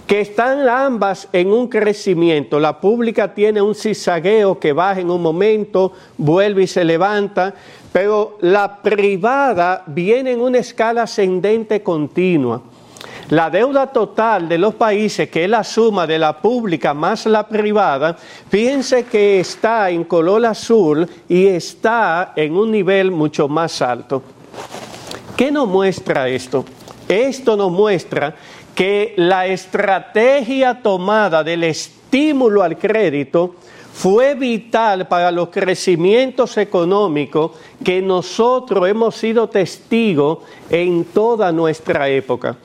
que 0.05 0.21
están 0.21 0.67
ambas 0.67 1.27
en 1.33 1.51
un 1.51 1.67
crecimiento. 1.67 2.59
La 2.59 2.79
pública 2.79 3.33
tiene 3.33 3.61
un 3.61 3.73
cizagueo 3.73 4.59
que 4.59 4.73
baja 4.73 4.99
en 4.99 5.09
un 5.09 5.21
momento, 5.21 5.93
vuelve 6.17 6.63
y 6.63 6.67
se 6.67 6.83
levanta, 6.83 7.53
pero 7.91 8.37
la 8.41 8.81
privada 8.81 9.83
viene 9.87 10.33
en 10.33 10.41
una 10.41 10.59
escala 10.59 11.03
ascendente 11.03 11.81
continua. 11.81 12.61
La 13.29 13.49
deuda 13.49 13.87
total 13.87 14.47
de 14.47 14.57
los 14.57 14.75
países, 14.75 15.29
que 15.29 15.43
es 15.43 15.49
la 15.49 15.63
suma 15.63 16.07
de 16.07 16.17
la 16.17 16.37
pública 16.37 16.93
más 16.93 17.25
la 17.25 17.47
privada, 17.47 18.15
fíjense 18.49 19.03
que 19.03 19.41
está 19.41 19.89
en 19.89 20.05
color 20.05 20.45
azul 20.45 21.07
y 21.27 21.47
está 21.47 22.31
en 22.35 22.55
un 22.55 22.71
nivel 22.71 23.11
mucho 23.11 23.49
más 23.49 23.81
alto. 23.81 24.23
¿Qué 25.37 25.51
nos 25.51 25.67
muestra 25.67 26.27
esto? 26.27 26.65
Esto 27.07 27.55
nos 27.55 27.71
muestra 27.71 28.35
que 28.73 29.13
la 29.17 29.45
estrategia 29.45 30.81
tomada 30.81 31.43
del 31.43 31.63
estímulo 31.63 32.63
al 32.63 32.75
crédito 32.79 33.53
fue 33.93 34.33
vital 34.33 35.07
para 35.07 35.31
los 35.31 35.49
crecimientos 35.49 36.57
económicos 36.57 37.51
que 37.83 38.01
nosotros 38.01 38.89
hemos 38.89 39.15
sido 39.15 39.47
testigos 39.47 40.39
en 40.71 41.05
toda 41.05 41.51
nuestra 41.51 42.09
época. 42.09 42.57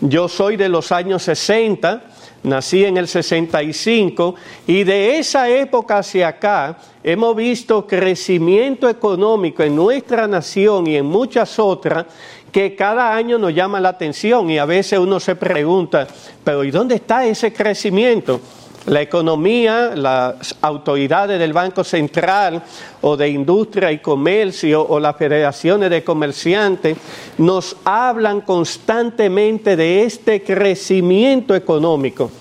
Yo 0.00 0.26
soy 0.26 0.56
de 0.56 0.68
los 0.68 0.90
años 0.90 1.22
60, 1.22 2.02
nací 2.42 2.84
en 2.84 2.96
el 2.96 3.06
65 3.06 4.34
y 4.66 4.82
de 4.82 5.18
esa 5.18 5.48
época 5.48 5.98
hacia 5.98 6.26
acá 6.26 6.76
hemos 7.06 7.36
visto 7.36 7.86
crecimiento 7.86 8.88
económico 8.88 9.62
en 9.62 9.76
nuestra 9.76 10.26
nación 10.26 10.88
y 10.88 10.96
en 10.96 11.06
muchas 11.06 11.56
otras 11.60 12.04
que 12.50 12.74
cada 12.74 13.14
año 13.14 13.38
nos 13.38 13.54
llama 13.54 13.78
la 13.78 13.90
atención 13.90 14.50
y 14.50 14.58
a 14.58 14.64
veces 14.64 14.98
uno 14.98 15.20
se 15.20 15.36
pregunta, 15.36 16.08
pero 16.42 16.64
¿y 16.64 16.72
dónde 16.72 16.96
está 16.96 17.24
ese 17.24 17.52
crecimiento? 17.52 18.40
La 18.86 19.02
economía, 19.02 19.92
las 19.94 20.56
autoridades 20.60 21.38
del 21.38 21.52
Banco 21.52 21.84
Central 21.84 22.64
o 23.02 23.16
de 23.16 23.28
Industria 23.28 23.92
y 23.92 24.00
Comercio 24.00 24.84
o 24.84 24.98
las 24.98 25.16
federaciones 25.16 25.90
de 25.90 26.02
comerciantes 26.02 26.96
nos 27.38 27.76
hablan 27.84 28.40
constantemente 28.40 29.76
de 29.76 30.02
este 30.02 30.42
crecimiento 30.42 31.54
económico. 31.54 32.32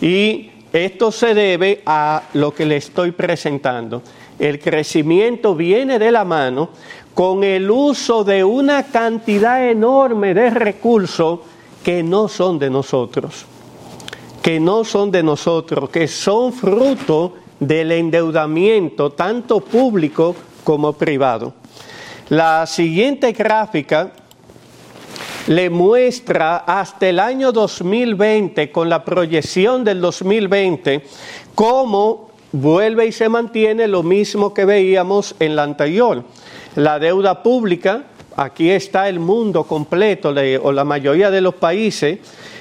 Y 0.00 0.47
esto 0.72 1.10
se 1.12 1.34
debe 1.34 1.82
a 1.86 2.22
lo 2.34 2.54
que 2.54 2.66
le 2.66 2.76
estoy 2.76 3.12
presentando. 3.12 4.02
El 4.38 4.60
crecimiento 4.60 5.54
viene 5.54 5.98
de 5.98 6.10
la 6.10 6.24
mano 6.24 6.70
con 7.14 7.42
el 7.42 7.70
uso 7.70 8.24
de 8.24 8.44
una 8.44 8.84
cantidad 8.84 9.68
enorme 9.68 10.34
de 10.34 10.50
recursos 10.50 11.40
que 11.82 12.02
no 12.02 12.28
son 12.28 12.58
de 12.58 12.70
nosotros 12.70 13.46
que 14.48 14.60
no 14.60 14.82
son 14.82 15.10
de 15.10 15.22
nosotros, 15.22 15.90
que 15.90 16.08
son 16.08 16.54
fruto 16.54 17.34
del 17.60 17.92
endeudamiento 17.92 19.12
tanto 19.12 19.60
público 19.60 20.34
como 20.64 20.94
privado. 20.94 21.52
La 22.30 22.66
siguiente 22.66 23.32
gráfica 23.32 24.10
le 25.48 25.70
muestra 25.70 26.58
hasta 26.58 27.08
el 27.08 27.18
año 27.18 27.52
2020, 27.52 28.70
con 28.70 28.90
la 28.90 29.02
proyección 29.02 29.82
del 29.82 29.98
2020, 30.00 31.02
cómo 31.54 32.28
vuelve 32.52 33.06
y 33.06 33.12
se 33.12 33.30
mantiene 33.30 33.88
lo 33.88 34.02
mismo 34.02 34.52
que 34.52 34.66
veíamos 34.66 35.34
en 35.40 35.56
la 35.56 35.62
anterior. 35.62 36.22
La 36.76 36.98
deuda 36.98 37.42
pública, 37.42 38.04
aquí 38.36 38.70
está 38.70 39.08
el 39.08 39.20
mundo 39.20 39.64
completo, 39.64 40.34
o 40.62 40.72
la 40.72 40.84
mayoría 40.84 41.30
de 41.30 41.40
los 41.40 41.54
países, 41.54 42.18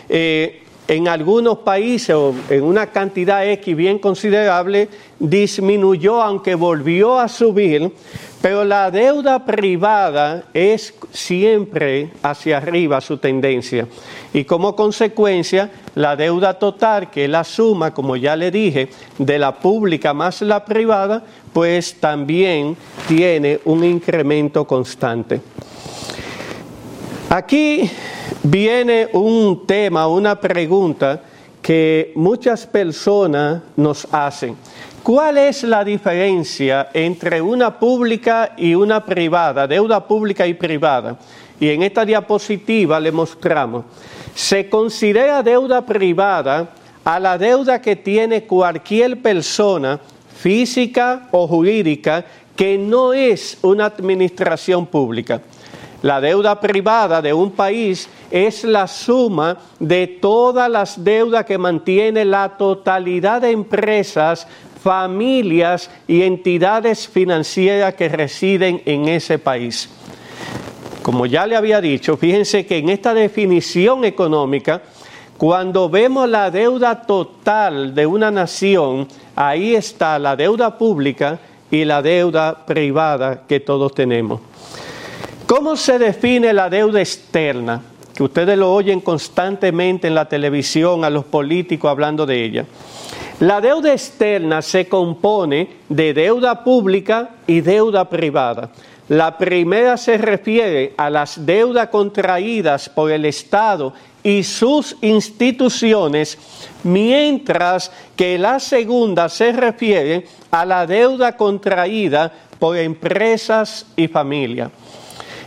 eh, 0.08 0.64
en 0.88 1.08
algunos 1.08 1.60
países 1.60 2.16
o 2.16 2.34
en 2.50 2.64
una 2.64 2.88
cantidad 2.88 3.48
X 3.50 3.76
bien 3.76 4.00
considerable 4.00 4.90
disminuyó 5.20 6.22
aunque 6.22 6.56
volvió 6.56 7.20
a 7.20 7.28
subir, 7.28 7.92
pero 8.42 8.64
la 8.64 8.90
deuda 8.92 9.46
privada 9.46 10.46
es 10.54 10.94
siempre 11.12 12.12
hacia 12.22 12.58
arriba 12.58 13.02
su 13.02 13.18
tendencia. 13.18 13.88
Y 14.34 14.46
como 14.46 14.76
consecuencia, 14.76 15.72
la 15.96 16.16
deuda 16.16 16.54
total, 16.54 17.10
que 17.10 17.26
es 17.26 17.30
la 17.30 17.44
suma, 17.44 17.94
como 17.94 18.16
ya 18.16 18.36
le 18.36 18.52
dije, 18.52 18.90
de 19.18 19.40
la 19.40 19.56
pública 19.56 20.14
más 20.14 20.42
la 20.42 20.64
privada, 20.64 21.24
pues 21.52 21.96
también 22.00 22.78
tiene 23.08 23.60
un 23.66 23.84
incremento 23.84 24.66
constante. 24.66 25.42
Aquí 27.30 27.92
viene 28.42 29.10
un 29.12 29.68
tema, 29.68 30.08
una 30.08 30.40
pregunta 30.40 31.22
que 31.62 32.14
muchas 32.16 32.66
personas 32.66 33.64
nos 33.76 34.08
hacen. 34.14 34.56
¿Cuál 35.04 35.38
es 35.38 35.64
la 35.64 35.84
diferencia 35.84 36.88
entre 36.94 37.42
una 37.42 37.78
pública 37.78 38.54
y 38.56 38.74
una 38.76 39.04
privada, 39.04 39.68
deuda 39.68 40.08
pública 40.08 40.48
y 40.48 40.54
privada? 40.54 41.20
Y 41.60 41.68
en 41.68 41.84
esta 41.84 42.06
diapositiva 42.06 42.98
le 42.98 43.12
mostramos. 43.12 43.84
Se 44.34 44.70
considera 44.70 45.44
deuda 45.44 45.86
privada 45.86 46.70
a 47.04 47.20
la 47.20 47.38
deuda 47.38 47.82
que 47.82 47.98
tiene 47.98 48.46
cualquier 48.46 49.22
persona, 49.22 50.00
física 50.34 51.28
o 51.32 51.46
jurídica, 51.46 52.24
que 52.56 52.78
no 52.78 53.12
es 53.12 53.58
una 53.64 53.88
administración 53.88 54.86
pública. 54.86 55.42
La 56.04 56.22
deuda 56.22 56.60
privada 56.60 57.22
de 57.24 57.34
un 57.34 57.52
país 57.52 58.08
es 58.30 58.64
la 58.64 58.88
suma 58.88 59.58
de 59.80 60.06
todas 60.06 60.70
las 60.70 61.04
deudas 61.04 61.46
que 61.46 61.58
mantiene 61.58 62.24
la 62.24 62.50
totalidad 62.50 63.42
de 63.42 63.52
empresas, 63.52 64.48
familias 64.84 65.90
y 66.08 66.22
entidades 66.22 67.08
financieras 67.08 67.96
que 67.96 68.10
residen 68.10 68.84
en 68.86 69.08
ese 69.08 69.40
país. 69.40 69.90
Como 71.02 71.26
ya 71.26 71.48
le 71.48 71.56
había 71.56 71.82
dicho, 71.82 72.16
fíjense 72.16 72.68
que 72.68 72.78
en 72.78 72.90
esta 72.90 73.16
definición 73.16 74.06
económica, 74.06 74.84
cuando 75.38 75.90
vemos 75.90 76.30
la 76.30 76.52
deuda 76.52 77.02
total 77.02 77.96
de 77.96 78.06
una 78.06 78.30
nación, 78.30 79.08
ahí 79.36 79.74
está 79.74 80.20
la 80.20 80.36
deuda 80.36 80.78
pública 80.78 81.40
y 81.72 81.86
la 81.86 82.04
deuda 82.04 82.66
privada 82.66 83.48
que 83.48 83.60
todos 83.60 83.94
tenemos. 83.96 84.42
¿Cómo 85.48 85.78
se 85.78 85.98
define 85.98 86.52
la 86.52 86.70
deuda 86.70 87.00
externa? 87.00 87.82
Que 88.14 88.22
ustedes 88.22 88.58
lo 88.58 88.74
oyen 88.74 89.00
constantemente 89.00 90.10
en 90.10 90.14
la 90.14 90.28
televisión 90.28 91.06
a 91.06 91.10
los 91.10 91.24
políticos 91.24 91.90
hablando 91.90 92.26
de 92.26 92.44
ella. 92.44 92.66
La 93.40 93.62
deuda 93.62 93.94
externa 93.94 94.62
se 94.62 94.90
compone 94.90 95.70
de 95.88 96.14
deuda 96.14 96.66
pública 96.66 97.30
y 97.48 97.62
deuda 97.62 98.10
privada. 98.10 98.72
La 99.08 99.38
primera 99.38 99.96
se 99.96 100.18
refiere 100.18 100.94
a 100.98 101.10
las 101.10 101.46
deudas 101.46 101.88
contraídas 101.88 102.90
por 102.90 103.10
el 103.10 103.24
Estado 103.24 103.94
y 104.22 104.44
sus 104.44 104.98
instituciones, 105.00 106.38
mientras 106.84 107.90
que 108.18 108.38
la 108.38 108.60
segunda 108.60 109.30
se 109.30 109.54
refiere 109.54 110.28
a 110.52 110.66
la 110.66 110.86
deuda 110.86 111.38
contraída 111.38 112.34
por 112.60 112.76
empresas 112.76 113.86
y 113.96 114.10
familias. 114.10 114.72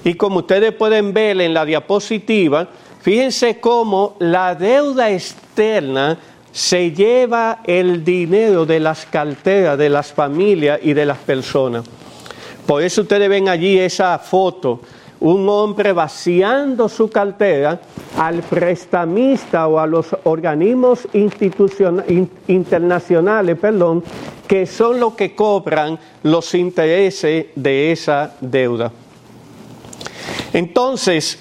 Y 0.05 0.15
como 0.15 0.39
ustedes 0.39 0.73
pueden 0.73 1.13
ver 1.13 1.41
en 1.41 1.53
la 1.53 1.65
diapositiva, 1.65 2.69
fíjense 3.01 3.61
cómo 3.61 4.17
la 4.19 4.55
deuda 4.55 5.11
externa 5.11 6.19
se 6.53 6.91
lleva 6.93 7.61
el 7.65 8.05
dinero 8.05 8.67
de 8.67 8.81
las 8.81 9.07
carteras 9.07 9.79
de 9.79 9.89
las 9.89 10.13
familias 10.13 10.81
y 10.83 10.95
de 10.95 11.07
las 11.07 11.19
personas. 11.19 11.85
Por 12.67 12.83
eso 12.83 13.03
ustedes 13.03 13.29
ven 13.29 13.49
allí 13.49 13.79
esa 13.79 14.19
foto, 14.19 14.81
un 15.21 15.49
hombre 15.49 15.93
vaciando 15.93 16.89
su 16.89 17.11
cartera 17.11 17.81
al 18.17 18.43
prestamista 18.43 19.69
o 19.69 19.79
a 19.79 19.87
los 19.87 20.17
organismos 20.25 21.07
internacionales, 22.49 23.59
perdón, 23.59 24.03
que 24.49 24.67
son 24.67 24.99
los 24.99 25.15
que 25.15 25.35
cobran 25.35 25.99
los 26.23 26.55
intereses 26.55 27.47
de 27.55 27.93
esa 27.93 28.35
deuda. 28.41 28.91
Entonces, 30.53 31.39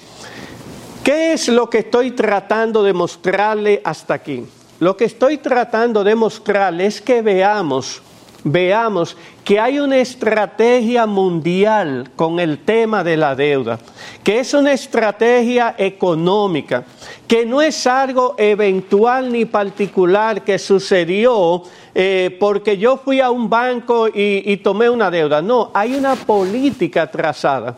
¿qué 1.02 1.32
es 1.32 1.48
lo 1.48 1.68
que 1.68 1.78
estoy 1.78 2.12
tratando 2.12 2.82
de 2.82 2.92
mostrarle 2.92 3.80
hasta 3.84 4.14
aquí? 4.14 4.44
Lo 4.78 4.96
que 4.96 5.04
estoy 5.04 5.38
tratando 5.38 6.04
de 6.04 6.14
mostrarle 6.14 6.86
es 6.86 7.00
que 7.00 7.20
veamos, 7.20 8.00
veamos 8.44 9.16
que 9.44 9.58
hay 9.58 9.80
una 9.80 9.98
estrategia 9.98 11.06
mundial 11.06 12.12
con 12.14 12.38
el 12.38 12.64
tema 12.64 13.02
de 13.02 13.16
la 13.16 13.34
deuda, 13.34 13.80
que 14.22 14.38
es 14.38 14.54
una 14.54 14.72
estrategia 14.72 15.74
económica, 15.76 16.84
que 17.26 17.44
no 17.44 17.60
es 17.60 17.86
algo 17.88 18.36
eventual 18.38 19.32
ni 19.32 19.44
particular 19.44 20.44
que 20.44 20.58
sucedió 20.58 21.64
eh, 21.92 22.36
porque 22.38 22.78
yo 22.78 22.96
fui 22.96 23.20
a 23.20 23.30
un 23.30 23.50
banco 23.50 24.06
y 24.14 24.56
tomé 24.58 24.88
una 24.88 25.10
deuda. 25.10 25.42
No, 25.42 25.72
hay 25.74 25.94
una 25.96 26.14
política 26.14 27.10
trazada 27.10 27.76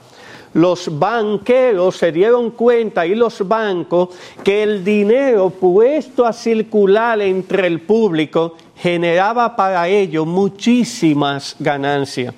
los 0.54 0.98
banqueros 0.98 1.96
se 1.96 2.12
dieron 2.12 2.50
cuenta 2.50 3.06
y 3.06 3.14
los 3.14 3.46
bancos 3.46 4.10
que 4.44 4.62
el 4.62 4.84
dinero 4.84 5.50
puesto 5.50 6.26
a 6.26 6.32
circular 6.32 7.20
entre 7.20 7.66
el 7.66 7.80
público 7.80 8.56
generaba 8.76 9.54
para 9.54 9.88
ellos 9.88 10.26
muchísimas 10.26 11.56
ganancias 11.58 12.34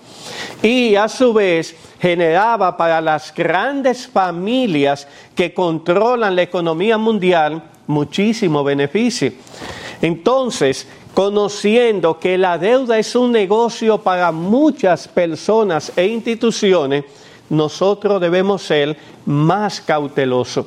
y 0.62 0.94
a 0.94 1.08
su 1.08 1.32
vez 1.32 1.74
generaba 2.00 2.76
para 2.76 3.00
las 3.00 3.34
grandes 3.34 4.06
familias 4.06 5.08
que 5.34 5.54
controlan 5.54 6.36
la 6.36 6.42
economía 6.42 6.98
mundial 6.98 7.62
muchísimo 7.86 8.64
beneficio. 8.64 9.32
Entonces, 10.02 10.86
conociendo 11.14 12.18
que 12.18 12.36
la 12.36 12.58
deuda 12.58 12.98
es 12.98 13.14
un 13.14 13.32
negocio 13.32 13.98
para 13.98 14.32
muchas 14.32 15.08
personas 15.08 15.92
e 15.96 16.06
instituciones, 16.06 17.04
nosotros 17.50 18.20
debemos 18.20 18.62
ser 18.62 18.96
más 19.26 19.80
cautelosos. 19.80 20.66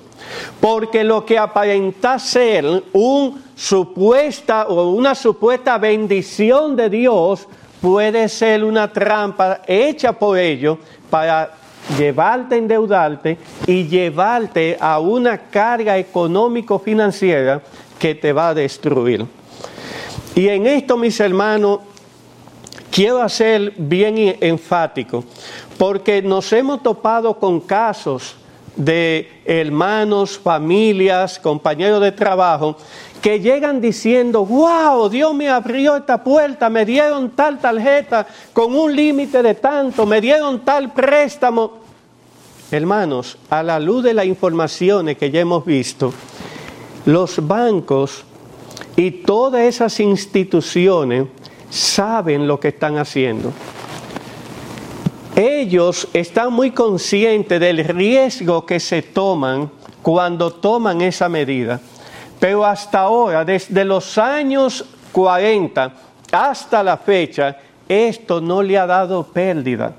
Porque 0.59 1.03
lo 1.03 1.25
que 1.25 1.37
aparenta 1.37 2.19
ser 2.19 2.83
un 2.93 3.41
supuesta 3.55 4.67
o 4.67 4.91
una 4.91 5.15
supuesta 5.15 5.77
bendición 5.77 6.75
de 6.75 6.89
Dios 6.89 7.47
puede 7.81 8.27
ser 8.29 8.63
una 8.63 8.91
trampa 8.91 9.61
hecha 9.65 10.13
por 10.13 10.37
ellos 10.37 10.77
para 11.09 11.51
llevarte 11.97 12.55
a 12.55 12.57
endeudarte 12.57 13.37
y 13.65 13.87
llevarte 13.87 14.77
a 14.79 14.99
una 14.99 15.37
carga 15.37 15.97
económico-financiera 15.97 17.61
que 17.97 18.15
te 18.15 18.33
va 18.33 18.49
a 18.49 18.53
destruir. 18.53 19.25
Y 20.35 20.49
en 20.49 20.67
esto, 20.67 20.97
mis 20.97 21.19
hermanos, 21.19 21.79
quiero 22.97 23.29
ser 23.29 23.73
bien 23.77 24.37
enfático, 24.41 25.23
porque 25.77 26.19
nos 26.23 26.51
hemos 26.51 26.81
topado 26.81 27.37
con 27.37 27.59
casos 27.59 28.35
de 28.75 29.39
hermanos, 29.45 30.39
familias, 30.39 31.37
compañeros 31.37 32.01
de 32.01 32.11
trabajo, 32.11 32.75
que 33.21 33.39
llegan 33.39 33.79
diciendo, 33.81 34.43
wow, 34.43 35.09
Dios 35.09 35.31
me 35.35 35.47
abrió 35.47 35.95
esta 35.95 36.23
puerta, 36.23 36.71
me 36.71 36.87
dieron 36.87 37.29
tal 37.29 37.59
tarjeta 37.59 38.25
con 38.51 38.75
un 38.75 38.95
límite 38.95 39.43
de 39.43 39.53
tanto, 39.53 40.07
me 40.07 40.19
dieron 40.19 40.65
tal 40.65 40.91
préstamo. 40.91 41.73
Hermanos, 42.71 43.37
a 43.51 43.61
la 43.61 43.79
luz 43.79 44.05
de 44.05 44.15
las 44.15 44.25
informaciones 44.25 45.19
que 45.19 45.29
ya 45.29 45.41
hemos 45.41 45.63
visto, 45.63 46.11
los 47.05 47.45
bancos 47.45 48.23
y 48.95 49.11
todas 49.11 49.61
esas 49.61 49.99
instituciones 49.99 51.27
saben 51.69 52.47
lo 52.47 52.59
que 52.59 52.69
están 52.69 52.97
haciendo 52.97 53.53
ellos 55.37 56.07
están 56.13 56.51
muy 56.51 56.71
conscientes 56.71 57.59
del 57.59 57.85
riesgo 57.85 58.65
que 58.65 58.79
se 58.79 59.03
toman 59.03 59.69
cuando 60.01 60.51
toman 60.51 61.01
esa 61.01 61.29
medida. 61.29 61.79
Pero 62.39 62.65
hasta 62.65 63.01
ahora, 63.01 63.45
desde 63.45 63.85
los 63.85 64.17
años 64.17 64.83
40 65.11 65.93
hasta 66.31 66.81
la 66.81 66.97
fecha, 66.97 67.55
esto 67.87 68.41
no 68.41 68.63
le 68.63 68.79
ha 68.79 68.87
dado 68.87 69.23
pérdida. 69.23 69.93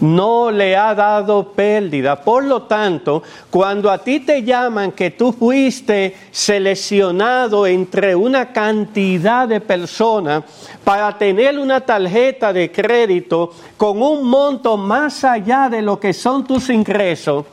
No 0.00 0.50
le 0.50 0.76
ha 0.76 0.94
dado 0.94 1.52
pérdida. 1.52 2.20
Por 2.20 2.44
lo 2.44 2.62
tanto, 2.62 3.22
cuando 3.50 3.90
a 3.90 3.98
ti 3.98 4.20
te 4.20 4.42
llaman 4.42 4.92
que 4.92 5.10
tú 5.10 5.32
fuiste 5.32 6.16
seleccionado 6.30 7.66
entre 7.66 8.14
una 8.14 8.52
cantidad 8.52 9.48
de 9.48 9.60
personas 9.60 10.44
para 10.84 11.16
tener 11.16 11.58
una 11.58 11.80
tarjeta 11.80 12.52
de 12.52 12.70
crédito 12.70 13.52
con 13.76 14.02
un 14.02 14.28
monto 14.28 14.76
más 14.76 15.24
allá 15.24 15.68
de 15.68 15.82
lo 15.82 15.98
que 15.98 16.12
son 16.12 16.46
tus 16.46 16.68
ingresos, 16.70 17.46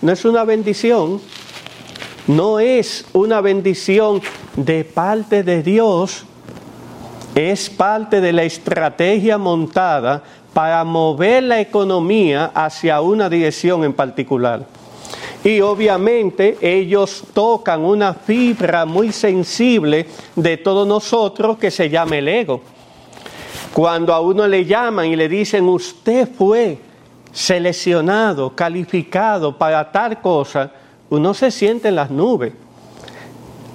no 0.00 0.12
es 0.12 0.24
una 0.24 0.44
bendición, 0.44 1.20
no 2.26 2.58
es 2.58 3.04
una 3.12 3.40
bendición 3.40 4.22
de 4.56 4.84
parte 4.84 5.42
de 5.42 5.62
Dios, 5.62 6.24
es 7.34 7.70
parte 7.70 8.20
de 8.20 8.32
la 8.32 8.42
estrategia 8.42 9.38
montada 9.38 10.22
para 10.52 10.82
mover 10.84 11.44
la 11.44 11.60
economía 11.60 12.50
hacia 12.54 13.00
una 13.00 13.28
dirección 13.28 13.84
en 13.84 13.92
particular. 13.92 14.66
Y 15.42 15.60
obviamente 15.60 16.58
ellos 16.60 17.24
tocan 17.32 17.80
una 17.82 18.12
fibra 18.12 18.84
muy 18.84 19.12
sensible 19.12 20.06
de 20.36 20.56
todos 20.58 20.86
nosotros 20.86 21.56
que 21.56 21.70
se 21.70 21.88
llama 21.88 22.18
el 22.18 22.28
ego. 22.28 22.60
Cuando 23.72 24.12
a 24.12 24.20
uno 24.20 24.46
le 24.46 24.64
llaman 24.64 25.06
y 25.06 25.16
le 25.16 25.28
dicen, 25.28 25.66
usted 25.68 26.28
fue 26.28 26.78
seleccionado, 27.32 28.54
calificado 28.54 29.56
para 29.56 29.90
tal 29.90 30.20
cosa, 30.20 30.72
uno 31.08 31.32
se 31.32 31.50
siente 31.50 31.88
en 31.88 31.96
las 31.96 32.10
nubes. 32.10 32.52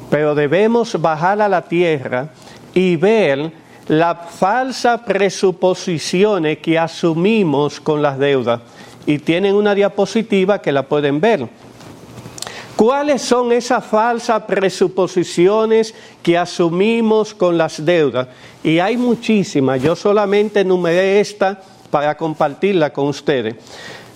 Pero 0.09 0.35
debemos 0.35 1.01
bajar 1.01 1.41
a 1.41 1.49
la 1.49 1.63
tierra 1.63 2.29
y 2.73 2.95
ver 2.95 3.51
las 3.87 4.29
falsas 4.31 5.01
presuposiciones 5.01 6.57
que 6.59 6.77
asumimos 6.79 7.79
con 7.79 8.01
las 8.01 8.17
deudas. 8.17 8.61
Y 9.05 9.19
tienen 9.19 9.55
una 9.55 9.75
diapositiva 9.75 10.61
que 10.61 10.71
la 10.71 10.83
pueden 10.83 11.21
ver. 11.21 11.47
¿Cuáles 12.75 13.21
son 13.21 13.51
esas 13.51 13.85
falsas 13.85 14.43
presuposiciones 14.43 15.93
que 16.21 16.37
asumimos 16.37 17.33
con 17.33 17.57
las 17.57 17.85
deudas? 17.85 18.27
Y 18.63 18.79
hay 18.79 18.97
muchísimas, 18.97 19.81
yo 19.81 19.95
solamente 19.95 20.61
enumeré 20.61 21.19
esta 21.21 21.61
para 21.89 22.17
compartirla 22.17 22.91
con 22.91 23.07
ustedes. 23.07 23.55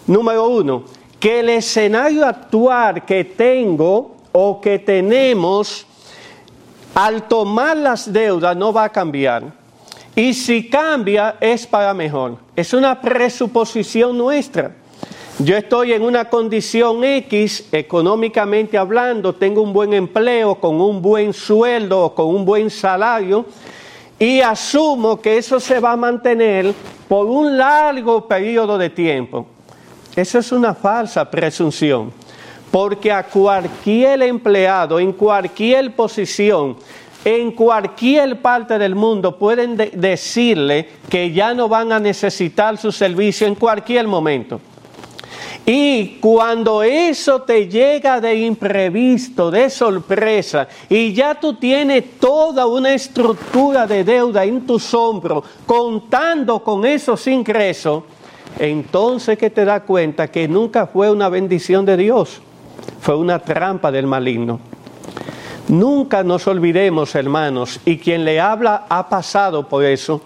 Número 0.08 0.50
uno, 0.50 0.84
que 1.20 1.40
el 1.40 1.50
escenario 1.50 2.26
actual 2.26 3.06
que 3.06 3.24
tengo 3.24 4.18
o 4.32 4.60
que 4.60 4.80
tenemos 4.80 5.86
al 6.96 7.28
tomar 7.28 7.78
las 7.78 8.12
deudas 8.12 8.58
no 8.58 8.74
va 8.74 8.86
a 8.86 8.90
cambiar. 8.90 9.59
Y 10.16 10.34
si 10.34 10.70
cambia 10.70 11.38
es 11.40 11.66
para 11.66 11.94
mejor. 11.94 12.38
Es 12.56 12.74
una 12.74 13.00
presuposición 13.00 14.18
nuestra. 14.18 14.76
Yo 15.42 15.56
estoy 15.56 15.94
en 15.94 16.02
una 16.02 16.26
condición 16.26 17.02
X, 17.02 17.70
económicamente 17.72 18.78
hablando, 18.78 19.34
tengo 19.34 19.62
un 19.62 19.72
buen 19.72 19.94
empleo, 19.94 20.56
con 20.56 20.82
un 20.82 21.02
buen 21.02 21.32
sueldo 21.32 22.04
o 22.04 22.14
con 22.14 22.28
un 22.28 22.44
buen 22.44 22.70
salario, 22.70 23.46
y 24.20 24.42
asumo 24.42 25.22
que 25.22 25.38
eso 25.38 25.62
se 25.62 25.80
va 25.80 25.94
a 25.94 25.96
mantener 25.96 26.74
por 27.08 27.26
un 27.26 27.58
largo 27.58 28.28
periodo 28.28 28.78
de 28.78 28.90
tiempo. 28.90 29.48
Eso 30.14 30.40
es 30.40 30.52
una 30.52 30.74
falsa 30.74 31.32
presunción, 31.32 32.12
porque 32.70 33.10
a 33.10 33.24
cualquier 33.24 34.22
empleado, 34.24 35.00
en 35.00 35.14
cualquier 35.14 35.96
posición, 35.96 36.76
en 37.26 37.52
cualquier 37.52 38.42
parte 38.42 38.80
del 38.80 38.96
mundo 38.96 39.38
pueden 39.38 39.76
decirle 39.76 40.90
que 41.10 41.32
ya 41.32 41.54
no 41.54 41.68
van 41.68 41.92
a 41.92 42.00
necesitar 42.00 42.78
su 42.78 42.92
servicio 42.92 43.46
en 43.48 43.56
cualquier 43.56 44.08
momento. 44.08 44.62
Y 45.66 46.18
cuando 46.20 46.82
eso 46.82 47.44
te 47.44 47.68
llega 47.68 48.20
de 48.20 48.34
imprevisto, 48.36 49.52
de 49.52 49.70
sorpresa, 49.70 50.68
y 50.90 51.14
ya 51.14 51.36
tú 51.36 51.54
tienes 51.56 52.18
toda 52.20 52.66
una 52.66 52.94
estructura 52.94 53.86
de 53.86 54.04
deuda 54.04 54.46
en 54.46 54.66
tus 54.66 54.94
hombros, 54.96 55.44
contando 55.68 56.64
con 56.64 56.86
esos 56.86 57.28
ingresos, 57.28 58.04
entonces 58.58 59.38
que 59.38 59.52
te 59.52 59.64
das 59.64 59.84
cuenta 59.84 60.30
que 60.30 60.48
nunca 60.48 60.88
fue 60.88 61.12
una 61.12 61.30
bendición 61.30 61.86
de 61.86 61.98
Dios, 61.98 62.42
fue 63.00 63.16
una 63.16 63.38
trampa 63.38 63.92
del 63.92 64.08
maligno. 64.08 64.69
Nunca 65.70 66.24
nos 66.24 66.48
olvidemos, 66.48 67.14
hermanos, 67.14 67.80
y 67.86 68.00
quien 68.00 68.26
le 68.26 68.40
habla 68.40 68.88
ha 68.90 69.08
pasado 69.08 69.70
por 69.70 69.86
eso. 69.86 70.20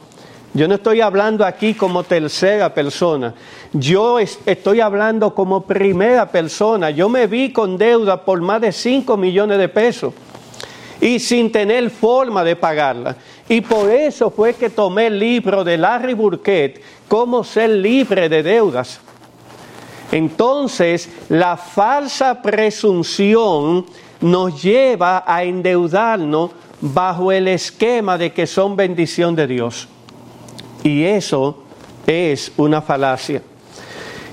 Yo 0.53 0.69
no 0.69 0.75
estoy 0.75 1.01
hablando 1.01 1.45
aquí 1.45 1.73
como 1.73 2.03
tercera 2.03 2.73
persona, 2.73 3.33
yo 3.73 4.19
estoy 4.19 4.79
hablando 4.79 5.35
como 5.35 5.65
primera 5.65 6.29
persona. 6.29 6.91
Yo 6.91 7.09
me 7.09 7.27
vi 7.27 7.51
con 7.51 7.77
deuda 7.77 8.23
por 8.23 8.39
más 8.39 8.61
de 8.61 8.71
5 8.71 9.17
millones 9.17 9.57
de 9.57 9.67
pesos 9.67 10.13
y 11.01 11.19
sin 11.19 11.51
tener 11.51 11.89
forma 11.89 12.43
de 12.45 12.55
pagarla. 12.55 13.17
Y 13.49 13.59
por 13.59 13.89
eso 13.89 14.31
fue 14.31 14.53
que 14.53 14.69
tomé 14.69 15.07
el 15.07 15.19
libro 15.19 15.65
de 15.65 15.77
Larry 15.77 16.13
Burkett, 16.13 16.81
Cómo 17.09 17.43
ser 17.43 17.69
libre 17.69 18.29
de 18.29 18.43
deudas. 18.43 19.01
Entonces, 20.11 21.09
la 21.29 21.57
falsa 21.57 22.41
presunción 22.41 23.85
nos 24.23 24.63
lleva 24.63 25.25
a 25.27 25.43
endeudarnos 25.43 26.51
bajo 26.79 27.31
el 27.31 27.49
esquema 27.49 28.17
de 28.17 28.31
que 28.31 28.47
son 28.47 28.75
bendición 28.75 29.35
de 29.35 29.47
Dios. 29.47 29.87
Y 30.81 31.03
eso 31.03 31.63
es 32.07 32.51
una 32.55 32.81
falacia. 32.81 33.41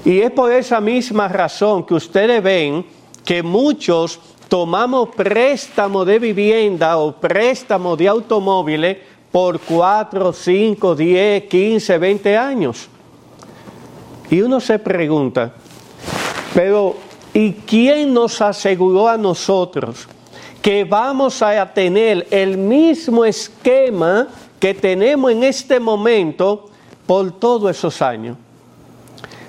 Y 0.04 0.20
es 0.20 0.30
por 0.30 0.52
esa 0.52 0.80
misma 0.80 1.26
razón 1.26 1.84
que 1.84 1.94
ustedes 1.94 2.40
ven 2.40 2.86
que 3.24 3.42
muchos 3.42 4.20
tomamos 4.48 5.08
préstamo 5.10 6.04
de 6.04 6.20
vivienda 6.20 6.96
o 6.96 7.12
préstamo 7.12 7.96
de 7.96 8.06
automóviles 8.08 8.96
por 9.32 9.58
4, 9.58 10.32
5, 10.32 10.94
10, 10.94 11.44
15, 11.44 11.98
20 11.98 12.36
años. 12.36 12.88
Y 14.30 14.40
uno 14.40 14.60
se 14.60 14.78
pregunta, 14.78 15.52
pero 16.54 17.09
¿Y 17.40 17.52
quién 17.52 18.12
nos 18.12 18.42
aseguró 18.42 19.08
a 19.08 19.16
nosotros 19.16 20.06
que 20.60 20.84
vamos 20.84 21.40
a 21.40 21.64
tener 21.72 22.28
el 22.30 22.58
mismo 22.58 23.24
esquema 23.24 24.28
que 24.58 24.74
tenemos 24.74 25.32
en 25.32 25.44
este 25.44 25.80
momento 25.80 26.68
por 27.06 27.32
todos 27.32 27.70
esos 27.70 28.02
años? 28.02 28.36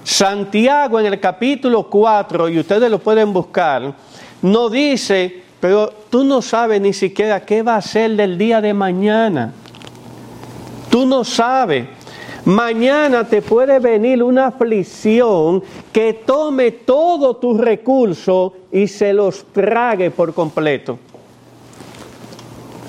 Santiago 0.05 1.01
en 1.01 1.07
el 1.07 1.19
capítulo 1.19 1.83
4, 1.89 2.47
y 2.47 2.59
ustedes 2.59 2.89
lo 2.89 2.99
pueden 2.99 3.33
buscar, 3.33 3.93
nos 4.41 4.71
dice, 4.71 5.43
pero 5.59 5.91
tú 6.09 6.23
no 6.23 6.41
sabes 6.41 6.79
ni 6.79 6.93
siquiera 6.93 7.41
qué 7.41 7.61
va 7.61 7.75
a 7.75 7.81
ser 7.81 8.15
del 8.15 8.37
día 8.37 8.61
de 8.61 8.73
mañana. 8.73 9.53
Tú 10.89 11.05
no 11.05 11.25
sabes. 11.25 11.89
Mañana 12.45 13.27
te 13.27 13.43
puede 13.43 13.79
venir 13.79 14.23
una 14.23 14.47
aflicción 14.47 15.61
que 15.93 16.13
tome 16.25 16.71
todo 16.71 17.35
tu 17.35 17.55
recurso 17.55 18.53
y 18.71 18.87
se 18.87 19.13
los 19.13 19.45
trague 19.53 20.09
por 20.09 20.33
completo. 20.33 20.97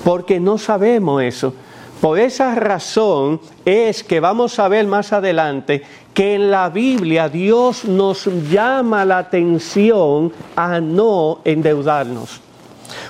Porque 0.03 0.39
no 0.39 0.57
sabemos 0.57 1.21
eso. 1.21 1.53
Por 2.01 2.19
esa 2.19 2.55
razón 2.55 3.39
es 3.63 4.03
que 4.03 4.19
vamos 4.19 4.57
a 4.59 4.67
ver 4.67 4.87
más 4.87 5.13
adelante 5.13 5.83
que 6.13 6.33
en 6.35 6.51
la 6.51 6.69
Biblia 6.69 7.29
Dios 7.29 7.85
nos 7.85 8.25
llama 8.49 9.05
la 9.05 9.19
atención 9.19 10.33
a 10.55 10.81
no 10.81 11.39
endeudarnos. 11.45 12.41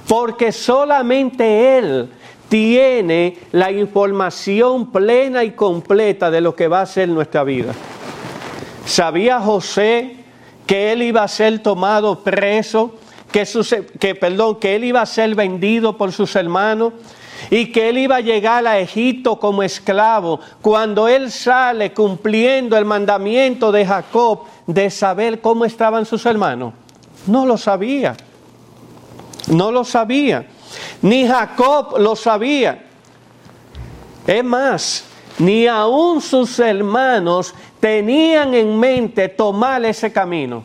Porque 0.07 0.51
solamente 0.51 1.77
Él 1.77 2.09
tiene 2.49 3.37
la 3.51 3.71
información 3.71 4.91
plena 4.91 5.43
y 5.43 5.51
completa 5.51 6.29
de 6.29 6.41
lo 6.41 6.55
que 6.55 6.67
va 6.67 6.81
a 6.81 6.85
ser 6.85 7.09
nuestra 7.09 7.43
vida. 7.43 7.73
¿Sabía 8.85 9.39
José 9.39 10.17
que 10.65 10.91
él 10.91 11.01
iba 11.01 11.23
a 11.23 11.27
ser 11.27 11.59
tomado 11.59 12.19
preso, 12.23 12.95
que, 13.31 13.47
que, 13.99 14.15
perdón, 14.15 14.59
que 14.59 14.75
él 14.75 14.83
iba 14.83 15.01
a 15.01 15.05
ser 15.05 15.35
vendido 15.35 15.97
por 15.97 16.11
sus 16.11 16.35
hermanos 16.35 16.93
y 17.49 17.71
que 17.71 17.89
él 17.89 17.97
iba 17.97 18.17
a 18.17 18.21
llegar 18.21 18.65
a 18.67 18.79
Egipto 18.79 19.39
como 19.39 19.63
esclavo 19.63 20.39
cuando 20.61 21.07
él 21.07 21.31
sale 21.31 21.93
cumpliendo 21.93 22.77
el 22.77 22.85
mandamiento 22.85 23.71
de 23.71 23.85
Jacob 23.85 24.41
de 24.67 24.89
saber 24.89 25.41
cómo 25.41 25.65
estaban 25.65 26.05
sus 26.05 26.25
hermanos? 26.25 26.73
No 27.27 27.45
lo 27.45 27.57
sabía. 27.57 28.15
No 29.47 29.71
lo 29.71 29.83
sabía. 29.83 30.47
Ni 31.01 31.27
Jacob 31.27 31.97
lo 31.99 32.15
sabía. 32.15 32.85
Es 34.25 34.43
más, 34.43 35.05
ni 35.39 35.67
aun 35.67 36.21
sus 36.21 36.59
hermanos 36.59 37.53
tenían 37.79 38.53
en 38.53 38.79
mente 38.79 39.29
tomar 39.29 39.83
ese 39.85 40.11
camino. 40.11 40.63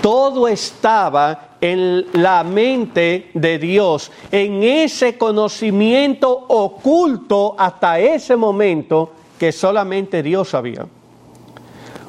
Todo 0.00 0.46
estaba 0.48 1.56
en 1.60 2.06
la 2.12 2.44
mente 2.44 3.30
de 3.32 3.58
Dios, 3.58 4.12
en 4.30 4.62
ese 4.62 5.16
conocimiento 5.16 6.30
oculto 6.30 7.54
hasta 7.58 7.98
ese 7.98 8.36
momento 8.36 9.12
que 9.38 9.50
solamente 9.50 10.22
Dios 10.22 10.50
sabía. 10.50 10.86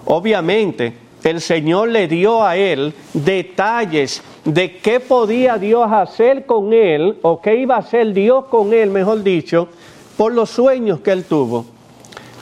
Obviamente, 0.06 0.94
el 1.24 1.42
Señor 1.42 1.90
le 1.90 2.08
dio 2.08 2.44
a 2.44 2.56
él 2.58 2.94
detalles 3.14 4.22
de 4.46 4.78
qué 4.78 5.00
podía 5.00 5.58
Dios 5.58 5.92
hacer 5.92 6.46
con 6.46 6.72
él, 6.72 7.18
o 7.24 7.42
qué 7.42 7.56
iba 7.56 7.76
a 7.76 7.80
hacer 7.80 8.14
Dios 8.14 8.46
con 8.46 8.74
él, 8.74 8.92
mejor 8.92 9.24
dicho, 9.24 9.68
por 10.16 10.34
los 10.34 10.52
sueños 10.52 11.00
que 11.02 11.12
él 11.12 11.26
tuvo. 11.26 11.66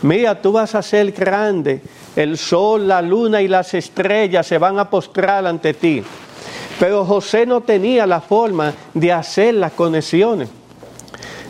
Mira, 0.01 0.41
tú 0.41 0.51
vas 0.51 0.75
a 0.75 0.81
ser 0.81 1.13
grande, 1.13 1.81
el 2.15 2.37
sol, 2.37 2.87
la 2.89 3.01
luna 3.01 3.41
y 3.41 3.47
las 3.47 3.73
estrellas 3.73 4.45
se 4.45 4.57
van 4.57 4.77
a 4.77 4.89
postrar 4.89 5.47
ante 5.47 5.73
ti. 5.73 6.03
Pero 6.77 7.05
José 7.05 7.45
no 7.45 7.61
tenía 7.61 8.05
la 8.05 8.19
forma 8.19 8.73
de 8.93 9.13
hacer 9.13 9.53
las 9.53 9.71
conexiones. 9.71 10.49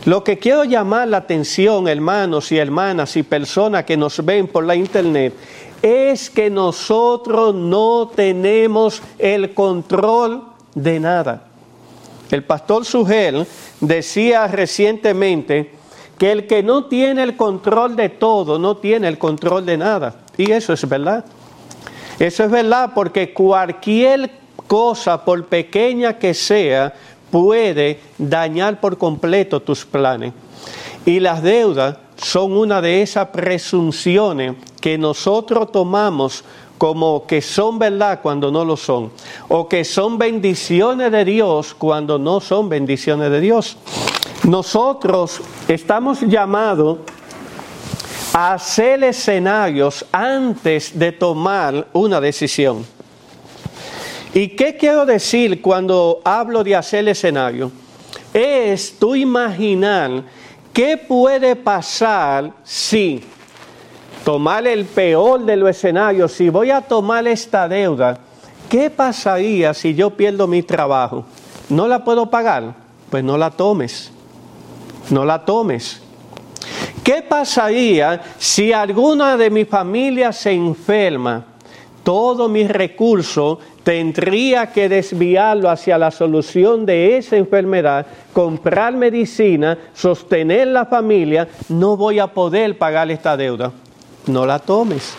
Lo 0.06 0.24
que 0.24 0.38
quiero 0.38 0.66
llamar 0.66 1.08
la 1.08 1.18
atención, 1.18 1.88
hermanos 1.88 2.52
y 2.52 2.58
hermanas 2.58 3.16
y 3.16 3.24
personas 3.24 3.86
que 3.86 3.96
nos 3.96 4.24
ven 4.24 4.48
por 4.48 4.66
la 4.66 4.76
internet, 4.76 5.34
es 5.84 6.30
que 6.30 6.50
nosotros 6.50 7.54
no 7.54 8.10
tenemos 8.16 9.02
el 9.20 9.54
control 9.54 10.44
de 10.74 11.00
nada. 11.00 11.44
El 12.32 12.44
pastor 12.46 12.86
Sugel 12.86 13.46
decía 13.82 14.48
recientemente 14.48 15.74
que 16.18 16.32
el 16.32 16.48
que 16.48 16.64
no 16.64 16.86
tiene 16.86 17.22
el 17.22 17.36
control 17.36 17.98
de 17.98 18.08
todo 18.08 18.58
no 18.58 18.78
tiene 18.78 19.10
el 19.10 19.18
control 19.18 19.66
de 19.66 19.78
nada. 19.78 20.16
Y 20.38 20.52
eso 20.52 20.72
es 20.72 20.88
verdad. 20.88 21.26
Eso 22.18 22.46
es 22.46 22.50
verdad 22.50 22.92
porque 22.96 23.34
cualquier 23.34 24.32
cosa, 24.68 25.26
por 25.26 25.46
pequeña 25.48 26.18
que 26.18 26.34
sea, 26.34 26.94
puede 27.30 28.00
dañar 28.18 28.80
por 28.80 28.98
completo 28.98 29.62
tus 29.62 29.86
planes. 29.86 30.32
Y 31.06 31.20
las 31.20 31.44
deudas 31.44 31.98
son 32.18 32.54
una 32.58 32.82
de 32.82 33.02
esas 33.02 33.30
presunciones 33.30 34.56
que 34.82 34.98
nosotros 34.98 35.72
tomamos 35.72 36.44
como 36.78 37.26
que 37.26 37.42
son 37.42 37.80
verdad 37.80 38.20
cuando 38.22 38.52
no 38.52 38.66
lo 38.66 38.76
son, 38.76 39.12
o 39.48 39.70
que 39.70 39.86
son 39.86 40.18
bendiciones 40.18 41.12
de 41.12 41.24
Dios 41.24 41.74
cuando 41.74 42.20
no 42.20 42.42
son 42.42 42.68
bendiciones 42.68 43.32
de 43.32 43.40
Dios. 43.40 43.78
Nosotros 44.44 45.40
estamos 45.70 46.20
llamados 46.22 46.98
a 48.34 48.56
hacer 48.56 49.04
escenarios 49.04 50.06
antes 50.12 50.98
de 50.98 51.12
tomar 51.14 51.88
una 51.94 52.20
decisión. 52.20 52.86
¿Y 54.34 54.50
qué 54.50 54.76
quiero 54.76 55.06
decir 55.06 55.62
cuando 55.62 56.20
hablo 56.26 56.64
de 56.64 56.76
hacer 56.76 57.08
escenario? 57.08 57.72
Es 58.34 58.98
tú 59.00 59.16
imaginar 59.16 60.24
qué 60.74 60.98
puede 60.98 61.56
pasar 61.56 62.52
si 62.64 63.24
tomar 64.26 64.66
el 64.68 64.86
peor 64.86 65.46
de 65.46 65.56
los 65.56 65.70
escenarios, 65.70 66.32
si 66.32 66.50
voy 66.50 66.72
a 66.72 66.82
tomar 66.82 67.28
esta 67.28 67.68
deuda, 67.70 68.20
¿qué 68.68 68.90
pasaría 68.90 69.74
si 69.74 69.94
yo 69.94 70.10
pierdo 70.12 70.48
mi 70.48 70.64
trabajo? 70.64 71.26
¿No 71.70 71.88
la 71.88 72.04
puedo 72.04 72.30
pagar? 72.30 72.76
Pues 73.10 73.24
no 73.24 73.38
la 73.38 73.52
tomes, 73.52 74.12
no 75.10 75.24
la 75.24 75.46
tomes. 75.46 76.02
¿Qué 77.04 77.22
pasaría 77.22 78.22
si 78.38 78.72
alguna 78.72 79.38
de 79.38 79.50
mi 79.50 79.66
familia 79.66 80.32
se 80.32 80.52
enferma? 80.52 81.46
Todo 82.04 82.50
mi 82.50 82.68
recurso 82.68 83.60
tendría 83.84 84.72
que 84.72 84.88
desviarlo 84.90 85.70
hacia 85.70 85.98
la 85.98 86.10
solución 86.10 86.86
de 86.86 87.18
esa 87.18 87.36
enfermedad, 87.36 88.06
comprar 88.32 88.94
medicina, 88.94 89.78
sostener 89.94 90.68
la 90.68 90.86
familia, 90.86 91.48
no 91.70 91.98
voy 91.98 92.20
a 92.20 92.28
poder 92.28 92.78
pagar 92.78 93.12
esta 93.12 93.36
deuda. 93.36 93.72
No 94.28 94.46
la 94.46 94.60
tomes. 94.60 95.14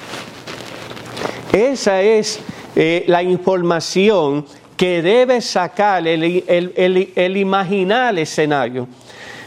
Esa 1.53 2.01
es 2.01 2.41
eh, 2.75 3.05
la 3.07 3.23
información 3.23 4.47
que 4.77 5.03
debe 5.03 5.41
sacar 5.41 6.07
el, 6.09 6.43
el, 6.47 7.13
el 7.15 7.37
imaginar 7.37 8.15
el 8.15 8.21
escenario. 8.21 8.89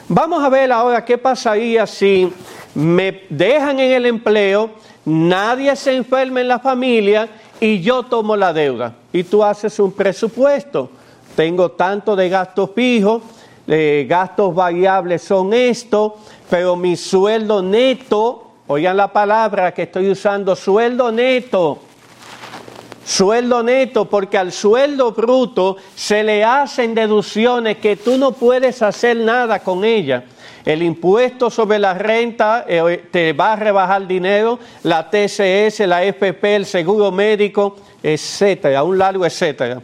Vamos 0.07 0.41
a 0.41 0.47
ver 0.47 0.71
ahora 0.71 1.03
qué 1.03 1.17
pasaría 1.17 1.85
si 1.85 2.31
me 2.75 3.23
dejan 3.29 3.79
en 3.79 3.91
el 3.91 4.05
empleo, 4.05 4.69
nadie 5.03 5.75
se 5.75 5.95
enferma 5.95 6.39
en 6.39 6.47
la 6.47 6.59
familia 6.59 7.27
y 7.59 7.81
yo 7.81 8.03
tomo 8.03 8.35
la 8.35 8.53
deuda. 8.53 8.95
Y 9.11 9.23
tú 9.23 9.43
haces 9.43 9.79
un 9.79 9.91
presupuesto. 9.91 10.89
Tengo 11.35 11.71
tanto 11.71 12.15
de 12.15 12.29
gastos 12.29 12.71
fijos, 12.73 13.21
eh, 13.67 14.05
gastos 14.09 14.55
variables 14.55 15.21
son 15.21 15.53
esto, 15.53 16.17
pero 16.49 16.75
mi 16.75 16.95
sueldo 16.95 17.61
neto, 17.61 18.51
oigan 18.67 18.97
la 18.97 19.11
palabra 19.11 19.73
que 19.73 19.83
estoy 19.83 20.09
usando, 20.09 20.55
sueldo 20.55 21.11
neto. 21.11 21.79
Sueldo 23.05 23.63
neto, 23.63 24.05
porque 24.05 24.37
al 24.37 24.51
sueldo 24.51 25.11
bruto 25.11 25.77
se 25.95 26.23
le 26.23 26.43
hacen 26.43 26.93
deducciones 26.93 27.77
que 27.77 27.95
tú 27.95 28.17
no 28.17 28.33
puedes 28.33 28.81
hacer 28.81 29.15
nada 29.17 29.59
con 29.59 29.85
ella 29.85 30.25
el 30.67 30.83
impuesto 30.83 31.49
sobre 31.49 31.79
la 31.79 31.93
renta 31.93 32.65
eh, 32.67 33.05
te 33.09 33.31
va 33.31 33.53
a 33.53 33.55
rebajar 33.55 34.05
dinero, 34.05 34.59
la 34.83 35.09
TCS, 35.09 35.79
la 35.87 36.03
FP, 36.03 36.57
el 36.57 36.65
seguro 36.65 37.09
médico, 37.09 37.77
etcétera, 38.03 38.83
un 38.83 38.97
largo 38.97 39.25
etcétera. 39.25 39.81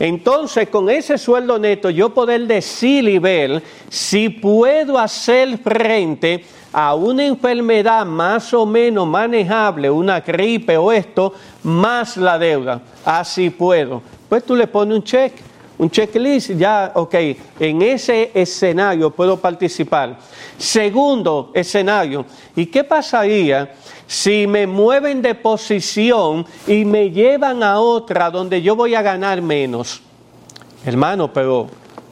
Entonces, 0.00 0.68
con 0.68 0.90
ese 0.90 1.16
sueldo 1.16 1.60
neto, 1.60 1.90
yo 1.90 2.12
poder 2.12 2.44
decir 2.48 3.08
y 3.08 3.20
ver 3.20 3.62
si 3.88 4.28
puedo 4.28 4.98
hacer 4.98 5.58
frente 5.58 6.44
a 6.72 6.96
una 6.96 7.24
enfermedad 7.24 8.04
más 8.04 8.52
o 8.52 8.66
menos 8.66 9.06
manejable, 9.06 9.88
una 9.88 10.18
gripe 10.18 10.76
o 10.76 10.90
esto, 10.90 11.34
más 11.62 12.16
la 12.16 12.36
deuda. 12.36 12.82
Así 13.04 13.50
puedo. 13.50 14.02
Pues 14.28 14.42
tú 14.42 14.56
le 14.56 14.66
pones 14.66 14.96
un 14.96 15.04
cheque 15.04 15.45
un 15.78 15.90
checklist, 15.90 16.50
ya, 16.52 16.92
ok, 16.94 17.14
en 17.60 17.82
ese 17.82 18.30
escenario 18.34 19.10
puedo 19.10 19.36
participar. 19.36 20.18
Segundo 20.56 21.50
escenario, 21.54 22.24
¿y 22.54 22.66
qué 22.66 22.82
pasaría 22.82 23.74
si 24.06 24.46
me 24.46 24.66
mueven 24.66 25.20
de 25.20 25.34
posición 25.34 26.46
y 26.66 26.84
me 26.84 27.10
llevan 27.10 27.62
a 27.62 27.80
otra 27.80 28.30
donde 28.30 28.62
yo 28.62 28.74
voy 28.74 28.94
a 28.94 29.02
ganar 29.02 29.42
menos? 29.42 30.00
Hermano, 30.84 31.32
pero 31.32 31.68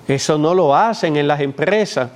eso 0.07 0.37
no 0.37 0.53
lo 0.53 0.74
hacen 0.74 1.16
en 1.16 1.27
las 1.27 1.40
empresas. 1.40 2.11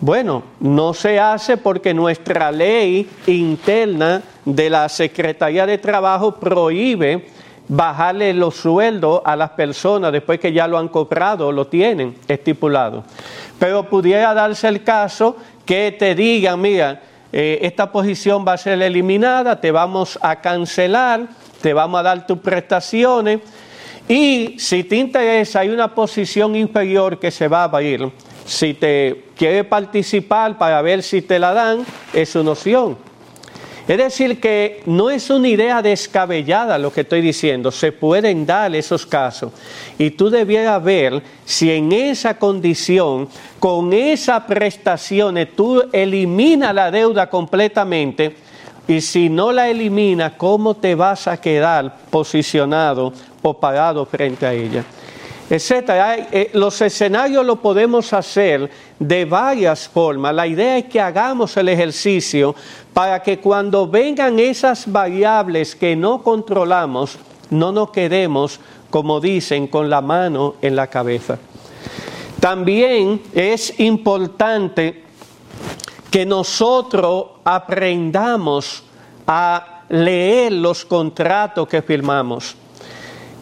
Bueno, 0.00 0.42
no 0.60 0.92
se 0.92 1.20
hace 1.20 1.56
porque 1.56 1.94
nuestra 1.94 2.50
ley 2.50 3.08
interna 3.28 4.20
de 4.44 4.68
la 4.68 4.88
Secretaría 4.88 5.64
de 5.64 5.78
Trabajo 5.78 6.34
prohíbe 6.34 7.28
bajarle 7.74 8.34
los 8.34 8.56
sueldos 8.56 9.22
a 9.24 9.34
las 9.34 9.50
personas 9.50 10.12
después 10.12 10.38
que 10.38 10.52
ya 10.52 10.68
lo 10.68 10.76
han 10.76 10.88
cobrado, 10.88 11.50
lo 11.50 11.66
tienen 11.68 12.14
estipulado. 12.28 13.02
Pero 13.58 13.88
pudiera 13.88 14.34
darse 14.34 14.68
el 14.68 14.84
caso 14.84 15.36
que 15.64 15.96
te 15.98 16.14
digan, 16.14 16.60
mira, 16.60 17.00
eh, 17.32 17.60
esta 17.62 17.90
posición 17.90 18.44
va 18.46 18.52
a 18.52 18.58
ser 18.58 18.82
eliminada, 18.82 19.58
te 19.58 19.70
vamos 19.70 20.18
a 20.20 20.42
cancelar, 20.42 21.28
te 21.62 21.72
vamos 21.72 22.00
a 22.00 22.02
dar 22.02 22.26
tus 22.26 22.38
prestaciones 22.40 23.40
y 24.06 24.56
si 24.58 24.84
te 24.84 24.96
interesa 24.96 25.60
hay 25.60 25.70
una 25.70 25.94
posición 25.94 26.54
inferior 26.54 27.18
que 27.18 27.30
se 27.30 27.48
va 27.48 27.70
a 27.72 27.82
ir. 27.82 28.12
Si 28.44 28.74
te 28.74 29.28
quiere 29.34 29.64
participar 29.64 30.58
para 30.58 30.82
ver 30.82 31.02
si 31.02 31.22
te 31.22 31.38
la 31.38 31.54
dan, 31.54 31.86
es 32.12 32.34
una 32.34 32.50
opción. 32.50 33.11
Es 33.88 33.98
decir, 33.98 34.40
que 34.40 34.82
no 34.86 35.10
es 35.10 35.28
una 35.28 35.48
idea 35.48 35.82
descabellada 35.82 36.78
lo 36.78 36.92
que 36.92 37.00
estoy 37.00 37.20
diciendo, 37.20 37.72
se 37.72 37.90
pueden 37.90 38.46
dar 38.46 38.74
esos 38.76 39.04
casos. 39.04 39.52
Y 39.98 40.12
tú 40.12 40.30
debieras 40.30 40.82
ver 40.82 41.20
si 41.44 41.70
en 41.72 41.90
esa 41.90 42.38
condición, 42.38 43.28
con 43.58 43.92
esa 43.92 44.46
prestación, 44.46 45.36
tú 45.56 45.82
eliminas 45.92 46.74
la 46.74 46.90
deuda 46.90 47.28
completamente 47.28 48.36
y 48.86 49.00
si 49.00 49.28
no 49.28 49.50
la 49.52 49.68
eliminas, 49.68 50.34
¿cómo 50.36 50.74
te 50.74 50.94
vas 50.94 51.26
a 51.26 51.40
quedar 51.40 51.96
posicionado 52.10 53.12
o 53.42 53.54
parado 53.54 54.06
frente 54.06 54.46
a 54.46 54.52
ella? 54.52 54.84
etcétera. 55.54 56.16
Eh, 56.32 56.50
los 56.54 56.80
escenarios 56.80 57.44
lo 57.44 57.56
podemos 57.56 58.10
hacer 58.14 58.70
de 58.98 59.24
varias 59.26 59.86
formas. 59.86 60.34
La 60.34 60.46
idea 60.46 60.78
es 60.78 60.86
que 60.86 60.98
hagamos 60.98 61.54
el 61.58 61.68
ejercicio 61.68 62.54
para 62.94 63.22
que 63.22 63.38
cuando 63.38 63.86
vengan 63.86 64.38
esas 64.38 64.90
variables 64.90 65.74
que 65.74 65.96
no 65.96 66.22
controlamos, 66.22 67.18
no 67.50 67.72
nos 67.72 67.90
quedemos, 67.90 68.60
como 68.90 69.20
dicen, 69.20 69.66
con 69.66 69.88
la 69.88 70.00
mano 70.00 70.54
en 70.60 70.76
la 70.76 70.86
cabeza. 70.88 71.38
También 72.40 73.22
es 73.32 73.78
importante 73.80 75.04
que 76.10 76.26
nosotros 76.26 77.26
aprendamos 77.44 78.82
a 79.26 79.84
leer 79.88 80.52
los 80.52 80.84
contratos 80.84 81.68
que 81.68 81.80
firmamos. 81.80 82.56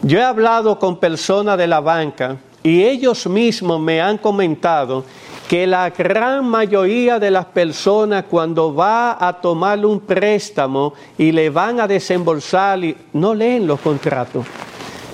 Yo 0.03 0.19
he 0.19 0.23
hablado 0.23 0.79
con 0.79 0.97
personas 0.97 1.57
de 1.57 1.67
la 1.67 1.79
banca 1.79 2.37
y 2.63 2.83
ellos 2.83 3.27
mismos 3.27 3.79
me 3.79 4.01
han 4.01 4.17
comentado 4.17 5.03
que 5.51 5.67
la 5.67 5.89
gran 5.89 6.45
mayoría 6.45 7.19
de 7.19 7.29
las 7.29 7.43
personas 7.43 8.23
cuando 8.29 8.73
va 8.73 9.17
a 9.19 9.33
tomar 9.33 9.85
un 9.85 9.99
préstamo 9.99 10.93
y 11.17 11.33
le 11.33 11.49
van 11.49 11.81
a 11.81 11.89
desembolsar, 11.89 12.79
no 13.11 13.35
leen 13.35 13.67
los 13.67 13.81
contratos. 13.81 14.45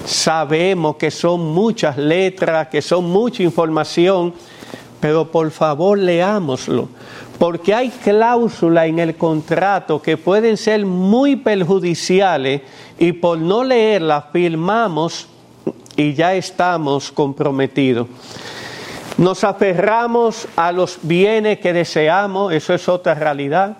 Sabemos 0.06 0.96
que 0.98 1.10
son 1.10 1.42
muchas 1.56 1.98
letras, 1.98 2.68
que 2.68 2.84
son 2.84 3.06
mucha 3.06 3.42
información, 3.42 4.32
pero 5.00 5.32
por 5.32 5.50
favor 5.50 5.98
leámoslo, 5.98 6.88
porque 7.40 7.74
hay 7.74 7.90
cláusulas 7.90 8.86
en 8.86 9.00
el 9.00 9.16
contrato 9.16 10.00
que 10.00 10.18
pueden 10.18 10.56
ser 10.56 10.86
muy 10.86 11.38
perjudiciales 11.38 12.62
y 13.00 13.12
por 13.12 13.40
no 13.40 13.64
leerlas 13.64 14.26
firmamos 14.32 15.28
y 15.96 16.14
ya 16.14 16.36
estamos 16.36 17.12
comprometidos. 17.12 18.06
Nos 19.18 19.44
aferramos 19.44 20.48
a 20.56 20.72
los 20.72 21.00
bienes 21.02 21.58
que 21.58 21.74
deseamos, 21.74 22.54
eso 22.54 22.76
es 22.76 22.88
otra 22.88 23.16
realidad. 23.16 23.78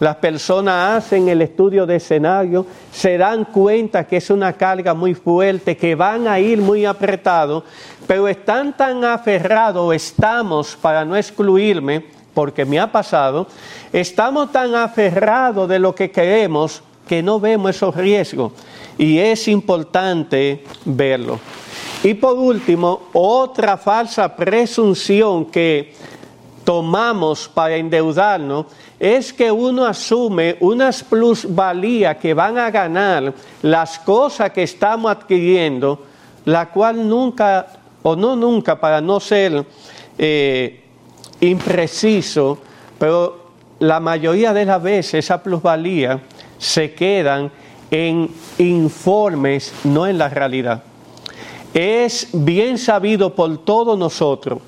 Las 0.00 0.16
personas 0.16 1.04
hacen 1.04 1.28
el 1.28 1.42
estudio 1.42 1.86
de 1.86 1.96
escenario, 1.96 2.66
se 2.90 3.16
dan 3.16 3.44
cuenta 3.44 4.08
que 4.08 4.16
es 4.16 4.30
una 4.30 4.54
carga 4.54 4.92
muy 4.92 5.14
fuerte, 5.14 5.76
que 5.76 5.94
van 5.94 6.26
a 6.26 6.40
ir 6.40 6.58
muy 6.58 6.86
apretados, 6.86 7.62
pero 8.08 8.26
están 8.26 8.76
tan 8.76 9.04
aferrados, 9.04 9.94
estamos, 9.94 10.76
para 10.80 11.04
no 11.04 11.16
excluirme, 11.16 12.06
porque 12.34 12.64
me 12.64 12.80
ha 12.80 12.90
pasado, 12.90 13.46
estamos 13.92 14.50
tan 14.50 14.74
aferrados 14.74 15.68
de 15.68 15.78
lo 15.78 15.94
que 15.94 16.10
queremos 16.10 16.82
que 17.06 17.22
no 17.22 17.38
vemos 17.38 17.76
esos 17.76 17.94
riesgos 17.94 18.52
y 18.98 19.18
es 19.18 19.46
importante 19.46 20.64
verlo. 20.84 21.38
Y 22.02 22.14
por 22.14 22.38
último, 22.38 23.02
otra 23.12 23.76
falsa 23.76 24.34
presunción 24.34 25.46
que 25.46 25.92
tomamos 26.64 27.48
para 27.48 27.76
endeudarnos 27.76 28.66
es 28.98 29.32
que 29.32 29.50
uno 29.50 29.84
asume 29.84 30.56
unas 30.60 31.02
plusvalías 31.02 32.16
que 32.16 32.32
van 32.32 32.56
a 32.58 32.70
ganar 32.70 33.34
las 33.62 33.98
cosas 33.98 34.50
que 34.50 34.62
estamos 34.62 35.10
adquiriendo, 35.10 36.06
la 36.46 36.70
cual 36.70 37.06
nunca, 37.06 37.66
o 38.02 38.16
no 38.16 38.34
nunca, 38.34 38.80
para 38.80 39.00
no 39.00 39.20
ser 39.20 39.64
eh, 40.16 40.84
impreciso, 41.40 42.58
pero 42.98 43.50
la 43.78 44.00
mayoría 44.00 44.54
de 44.54 44.64
las 44.64 44.82
veces 44.82 45.24
esa 45.24 45.42
plusvalía 45.42 46.20
se 46.58 46.94
quedan 46.94 47.50
en 47.90 48.30
informes, 48.58 49.72
no 49.84 50.06
en 50.06 50.18
la 50.18 50.28
realidad. 50.28 50.82
Es 51.72 52.28
bien 52.32 52.78
sabido 52.78 53.34
por 53.34 53.58
todos 53.58 53.98
nosotros 53.98 54.60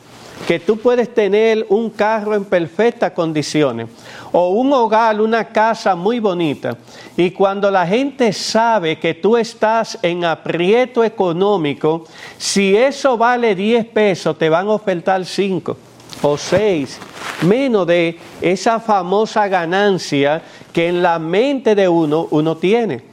que 0.47 0.59
tú 0.59 0.77
puedes 0.77 1.12
tener 1.12 1.67
un 1.69 1.91
carro 1.91 2.35
en 2.35 2.45
perfectas 2.45 3.12
condiciones 3.12 3.88
o 4.33 4.51
un 4.51 4.73
hogar, 4.73 5.21
una 5.21 5.45
casa 5.49 5.95
muy 5.95 6.19
bonita. 6.19 6.77
Y 7.17 7.31
cuando 7.31 7.71
la 7.71 7.87
gente 7.87 8.33
sabe 8.33 8.99
que 8.99 9.15
tú 9.15 9.37
estás 9.37 9.99
en 10.03 10.25
aprieto 10.25 11.05
económico, 11.05 12.05
si 12.38 12.77
eso 12.77 13.17
vale 13.17 13.55
10 13.55 13.87
pesos, 13.87 14.38
te 14.38 14.49
van 14.49 14.67
a 14.67 14.73
ofertar 14.73 15.25
5 15.25 15.77
o 16.23 16.37
6, 16.37 16.99
menos 17.43 17.87
de 17.87 18.19
esa 18.41 18.81
famosa 18.81 19.49
ganancia 19.49 20.43
que 20.73 20.88
en 20.88 21.03
la 21.03 21.19
mente 21.19 21.75
de 21.75 21.88
uno 21.88 22.29
uno 22.31 22.57
tiene. 22.57 23.12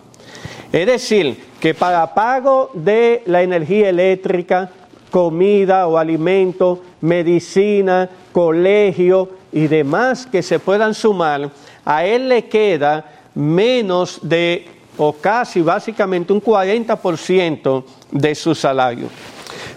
Es 0.74 0.86
decir, 0.88 1.38
que 1.60 1.74
para 1.76 2.14
pago 2.16 2.72
de 2.74 3.22
la 3.28 3.44
energía 3.44 3.90
eléctrica, 3.90 4.72
comida 5.12 5.86
o 5.86 6.00
alimento, 6.00 6.82
medicina, 7.02 8.10
colegio 8.32 9.30
y 9.52 9.68
demás 9.68 10.26
que 10.26 10.42
se 10.42 10.58
puedan 10.58 10.96
sumar, 10.96 11.52
a 11.86 12.04
él 12.04 12.28
le 12.28 12.46
queda 12.46 13.06
menos 13.36 14.18
de, 14.24 14.66
o 14.98 15.14
casi 15.14 15.62
básicamente 15.62 16.34
un 16.34 16.42
40% 16.42 17.84
de 18.10 18.34
su 18.34 18.56
salario. 18.56 19.10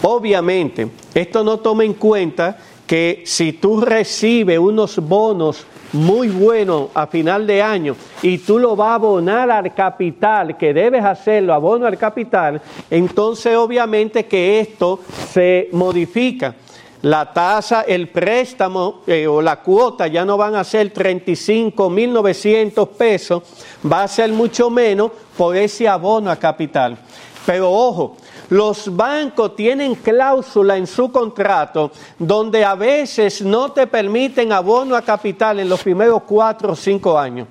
Obviamente, 0.03 0.89
esto 1.14 1.45
no 1.45 1.59
toma 1.59 1.85
en 1.85 1.95
cuenta 1.95 2.57
que 2.87 3.23
si 3.25 3.53
tú 3.53 3.81
recibes 3.81 4.59
unos 4.59 4.99
bonos 4.99 5.66
muy 5.93 6.29
buenos 6.29 6.89
a 6.95 7.07
final 7.07 7.47
de 7.47 7.62
año 7.62 7.95
y 8.23 8.39
tú 8.39 8.59
lo 8.59 8.75
vas 8.75 8.89
a 8.89 8.95
abonar 8.95 9.51
al 9.51 9.75
capital, 9.75 10.57
que 10.57 10.73
debes 10.73 11.05
hacerlo, 11.05 11.53
abono 11.53 11.87
al 11.87 11.99
capital, 11.99 12.61
entonces 12.91 13.57
obviamente 13.57 14.27
que 14.27 14.61
esto 14.61 15.01
se 15.31 15.68
modifica. 15.73 16.55
La 17.03 17.32
tasa, 17.32 17.82
el 17.82 18.09
préstamo 18.09 19.03
eh, 19.07 19.26
o 19.26 19.42
la 19.42 19.61
cuota 19.61 20.07
ya 20.07 20.24
no 20.24 20.36
van 20.36 20.55
a 20.55 20.62
ser 20.62 20.92
35.900 20.94 22.88
pesos, 22.90 23.42
va 23.90 24.05
a 24.05 24.09
ser 24.09 24.30
mucho 24.30 24.70
menos 24.70 25.11
por 25.36 25.57
ese 25.57 25.88
abono 25.88 26.30
a 26.30 26.36
capital. 26.36 26.96
Pero 27.44 27.72
ojo, 27.72 28.16
los 28.50 28.94
bancos 28.94 29.57
tienen 29.57 29.96
cláusula 29.96 30.76
en 30.76 30.86
su 30.86 31.11
contrato 31.11 31.90
donde 32.18 32.64
a 32.64 32.76
veces 32.76 33.42
no 33.42 33.72
te 33.72 33.88
permiten 33.88 34.53
abono 34.53 34.94
a 34.94 35.03
capital 35.03 35.59
en 35.59 35.68
los 35.68 35.82
primeros 35.82 36.22
cuatro 36.22 36.72
o 36.72 36.76
cinco 36.76 37.18
años. 37.18 37.48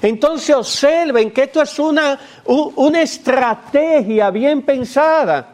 Entonces 0.00 0.54
observen 0.54 1.30
que 1.30 1.42
esto 1.42 1.60
es 1.60 1.78
una, 1.78 2.18
una 2.46 3.02
estrategia 3.02 4.30
bien 4.30 4.62
pensada. 4.62 5.51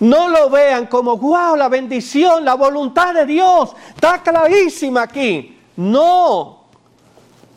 No 0.00 0.28
lo 0.28 0.48
vean 0.50 0.86
como, 0.86 1.16
wow, 1.16 1.56
la 1.56 1.68
bendición, 1.68 2.44
la 2.44 2.54
voluntad 2.54 3.14
de 3.14 3.26
Dios, 3.26 3.74
está 3.94 4.22
clarísima 4.22 5.02
aquí. 5.02 5.58
No, 5.76 6.64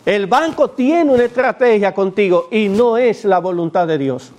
el 0.05 0.27
banco 0.27 0.71
tiene 0.71 1.11
una 1.11 1.23
estrategia 1.23 1.93
contigo 1.93 2.47
y 2.51 2.69
no 2.69 2.97
es 2.97 3.25
la 3.25 3.39
voluntad 3.39 3.87
de 3.87 3.97
Dios 3.97 4.31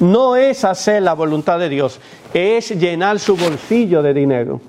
no 0.00 0.36
es 0.36 0.64
hacer 0.64 1.02
la 1.02 1.14
voluntad 1.14 1.58
de 1.58 1.68
Dios, 1.68 2.00
es 2.32 2.70
llenar 2.70 3.18
su 3.18 3.36
bolsillo 3.36 4.02
de 4.02 4.14
dinero. 4.14 4.60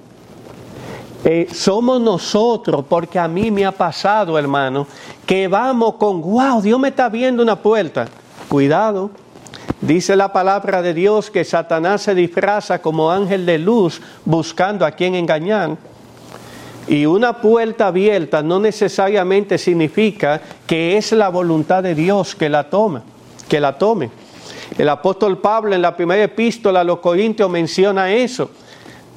Eh, 1.24 1.48
somos 1.52 2.00
nosotros, 2.00 2.86
porque 2.88 3.20
a 3.20 3.28
mí 3.28 3.52
me 3.52 3.66
ha 3.66 3.72
pasado, 3.72 4.38
hermano, 4.40 4.88
que 5.26 5.48
vamos 5.48 5.96
con, 5.96 6.22
wow, 6.22 6.62
Dios 6.62 6.80
me 6.80 6.90
está 6.90 7.10
viendo 7.10 7.44
una 7.44 7.58
puerta. 7.58 8.08
Cuidado, 8.48 9.12
dice 9.82 10.16
la 10.16 10.34
palabra 10.34 10.82
de 10.82 10.94
Dios 10.94 11.30
que 11.32 11.44
Satanás 11.44 12.04
se 12.04 12.16
disfraza 12.16 12.82
como 12.82 13.12
ángel 13.12 13.46
de 13.46 13.58
luz 13.58 14.02
buscando 14.26 14.86
a 14.86 14.92
quien 14.92 15.16
engañar. 15.16 15.78
Y 16.88 17.06
una 17.06 17.40
puerta 17.40 17.88
abierta 17.88 18.42
no 18.42 18.60
necesariamente 18.60 19.58
significa 19.58 20.42
que 20.66 20.98
es 20.98 21.12
la 21.12 21.30
voluntad 21.30 21.84
de 21.84 21.94
Dios 21.94 22.36
que 22.36 22.50
la 22.50 22.70
toma, 22.70 23.04
que 23.48 23.60
la 23.60 23.78
tome. 23.78 24.10
El 24.78 24.90
apóstol 24.90 25.38
Pablo 25.38 25.76
en 25.76 25.82
la 25.82 25.96
primera 25.96 26.24
epístola 26.24 26.82
a 26.82 26.84
los 26.84 27.00
Corintios 27.00 27.50
menciona 27.50 28.12
eso. 28.12 28.50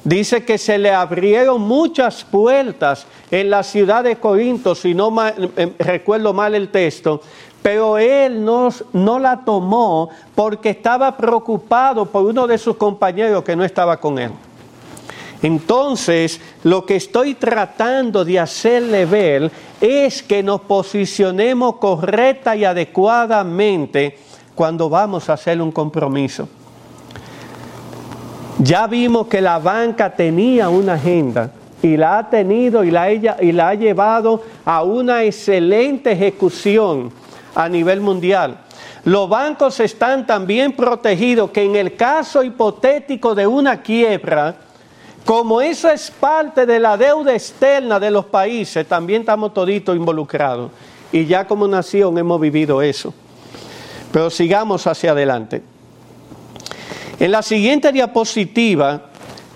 Dice 0.03 0.43
que 0.43 0.57
se 0.57 0.77
le 0.77 0.91
abrieron 0.91 1.61
muchas 1.61 2.25
puertas 2.25 3.07
en 3.31 3.49
la 3.49 3.63
ciudad 3.63 4.03
de 4.03 4.17
Corinto, 4.17 4.75
si 4.75 4.93
no 4.93 5.15
eh, 5.25 5.73
recuerdo 5.79 6.33
mal 6.33 6.55
el 6.55 6.69
texto, 6.69 7.21
pero 7.63 7.97
él 7.97 8.43
no, 8.43 8.69
no 8.91 9.17
la 9.17 9.43
tomó 9.43 10.09
porque 10.35 10.69
estaba 10.69 11.15
preocupado 11.15 12.05
por 12.05 12.25
uno 12.25 12.45
de 12.45 12.57
sus 12.57 12.75
compañeros 12.75 13.43
que 13.43 13.55
no 13.55 13.63
estaba 13.63 13.97
con 13.99 14.19
él. 14.19 14.31
Entonces, 15.41 16.39
lo 16.63 16.85
que 16.85 16.97
estoy 16.97 17.35
tratando 17.35 18.23
de 18.23 18.39
hacerle 18.39 19.05
ver 19.05 19.51
es 19.79 20.21
que 20.21 20.43
nos 20.43 20.61
posicionemos 20.61 21.77
correcta 21.77 22.55
y 22.55 22.65
adecuadamente 22.65 24.17
cuando 24.55 24.89
vamos 24.89 25.29
a 25.29 25.33
hacer 25.33 25.61
un 25.61 25.71
compromiso. 25.71 26.47
Ya 28.59 28.87
vimos 28.87 29.27
que 29.27 29.41
la 29.41 29.57
banca 29.57 30.13
tenía 30.13 30.69
una 30.69 30.93
agenda 30.93 31.51
y 31.81 31.97
la 31.97 32.19
ha 32.19 32.29
tenido 32.29 32.83
y 32.83 32.91
la, 32.91 33.11
y 33.11 33.51
la 33.51 33.69
ha 33.69 33.73
llevado 33.73 34.41
a 34.63 34.83
una 34.83 35.23
excelente 35.23 36.11
ejecución 36.11 37.22
a 37.55 37.69
nivel 37.69 38.01
mundial. 38.01 38.57
Los 39.05 39.27
bancos 39.27 39.79
están 39.79 40.25
también 40.25 40.73
protegidos 40.73 41.51
que 41.51 41.63
en 41.63 41.75
el 41.75 41.95
caso 41.95 42.43
hipotético 42.43 43.35
de 43.35 43.45
una 43.45 43.81
quiebra, 43.81 44.55
como 45.25 45.61
eso 45.61 45.89
es 45.89 46.09
parte 46.09 46.65
de 46.65 46.79
la 46.79 46.95
deuda 46.95 47.33
externa 47.33 47.99
de 47.99 48.11
los 48.11 48.25
países, 48.25 48.87
también 48.87 49.21
estamos 49.21 49.53
toditos 49.53 49.95
involucrados. 49.95 50.71
Y 51.11 51.25
ya 51.25 51.45
como 51.45 51.67
nación 51.67 52.17
hemos 52.17 52.39
vivido 52.39 52.81
eso. 52.81 53.13
Pero 54.11 54.29
sigamos 54.29 54.87
hacia 54.87 55.11
adelante. 55.11 55.61
En 57.19 57.31
la 57.31 57.41
siguiente 57.41 57.91
diapositiva 57.91 59.09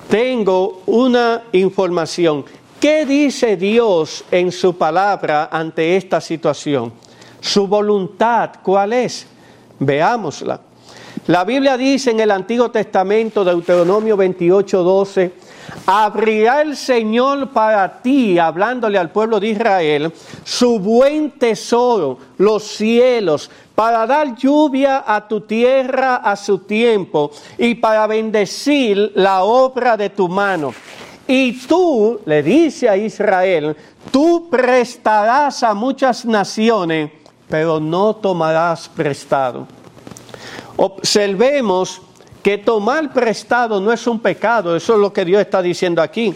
tengo 0.10 0.84
una 0.86 1.44
información. 1.54 2.46
¿Qué 2.80 3.06
dice 3.06 3.58
Dios 3.58 4.24
en 4.30 4.52
su 4.52 4.78
palabra 4.78 5.50
ante 5.52 5.98
esta 5.98 6.22
situación? 6.22 6.94
Su 7.40 7.68
voluntad, 7.68 8.52
¿cuál 8.64 8.94
es? 8.94 9.28
Veámosla. 9.80 10.62
La 11.28 11.44
Biblia 11.44 11.76
dice 11.76 12.12
en 12.12 12.20
el 12.22 12.32
Antiguo 12.32 12.72
Testamento, 12.72 13.44
Deuteronomio 13.44 14.16
28, 14.16 14.84
12, 14.84 15.34
abrirá 15.86 16.62
el 16.62 16.78
Señor 16.78 17.50
para 17.50 18.02
ti, 18.02 18.40
hablándole 18.40 18.98
al 18.98 19.12
pueblo 19.12 19.40
de 19.40 19.50
Israel, 19.50 20.14
su 20.44 20.80
buen 20.80 21.32
tesoro, 21.32 22.18
los 22.38 22.64
cielos, 22.64 23.52
para 23.76 24.08
dar 24.08 24.36
lluvia 24.36 25.04
a 25.06 25.28
tu 25.28 25.42
tierra 25.42 26.16
a 26.18 26.36
su 26.36 26.60
tiempo 26.60 27.32
y 27.58 27.76
para 27.76 28.08
bendecir 28.08 29.12
la 29.16 29.44
obra 29.44 29.98
de 29.98 30.10
tu 30.10 30.30
mano. 30.30 30.74
Y 31.28 31.54
tú, 31.68 32.22
le 32.26 32.42
dice 32.42 32.88
a 32.88 32.96
Israel, 32.96 33.76
tú 34.12 34.50
prestarás 34.50 35.62
a 35.62 35.74
muchas 35.74 36.26
naciones, 36.26 37.12
pero 37.50 37.80
no 37.80 38.16
tomarás 38.16 38.90
prestado. 38.90 39.68
Observemos 40.76 42.02
que 42.44 42.58
tomar 42.58 43.12
prestado 43.12 43.80
no 43.82 43.92
es 43.92 44.06
un 44.08 44.20
pecado, 44.20 44.76
eso 44.76 44.94
es 44.94 45.00
lo 45.00 45.12
que 45.12 45.26
Dios 45.26 45.42
está 45.42 45.62
diciendo 45.62 46.02
aquí. 46.02 46.34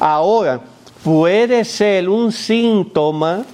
Ahora, 0.00 0.60
puede 1.02 1.64
ser 1.64 2.08
un 2.08 2.32
síntoma 2.32 3.44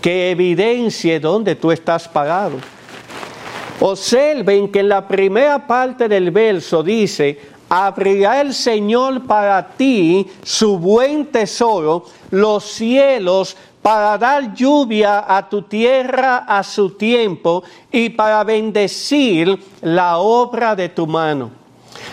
que 0.00 0.30
evidencie 0.30 1.18
dónde 1.18 1.56
tú 1.56 1.72
estás 1.72 2.08
pagado. 2.08 2.58
Observen 3.80 4.70
que 4.70 4.80
en 4.80 4.88
la 4.88 5.06
primera 5.08 5.66
parte 5.66 6.08
del 6.08 6.30
verso 6.30 6.82
dice, 6.82 7.38
abrirá 7.68 8.40
el 8.40 8.54
Señor 8.54 9.26
para 9.26 9.66
ti 9.66 10.26
su 10.42 10.78
buen 10.78 11.26
tesoro, 11.26 12.04
los 12.30 12.64
cielos 12.64 13.56
para 13.84 14.16
dar 14.16 14.54
lluvia 14.54 15.26
a 15.28 15.46
tu 15.46 15.60
tierra 15.60 16.38
a 16.48 16.62
su 16.62 16.92
tiempo 16.92 17.62
y 17.92 18.08
para 18.08 18.42
bendecir 18.42 19.62
la 19.82 20.16
obra 20.16 20.74
de 20.74 20.88
tu 20.88 21.06
mano. 21.06 21.50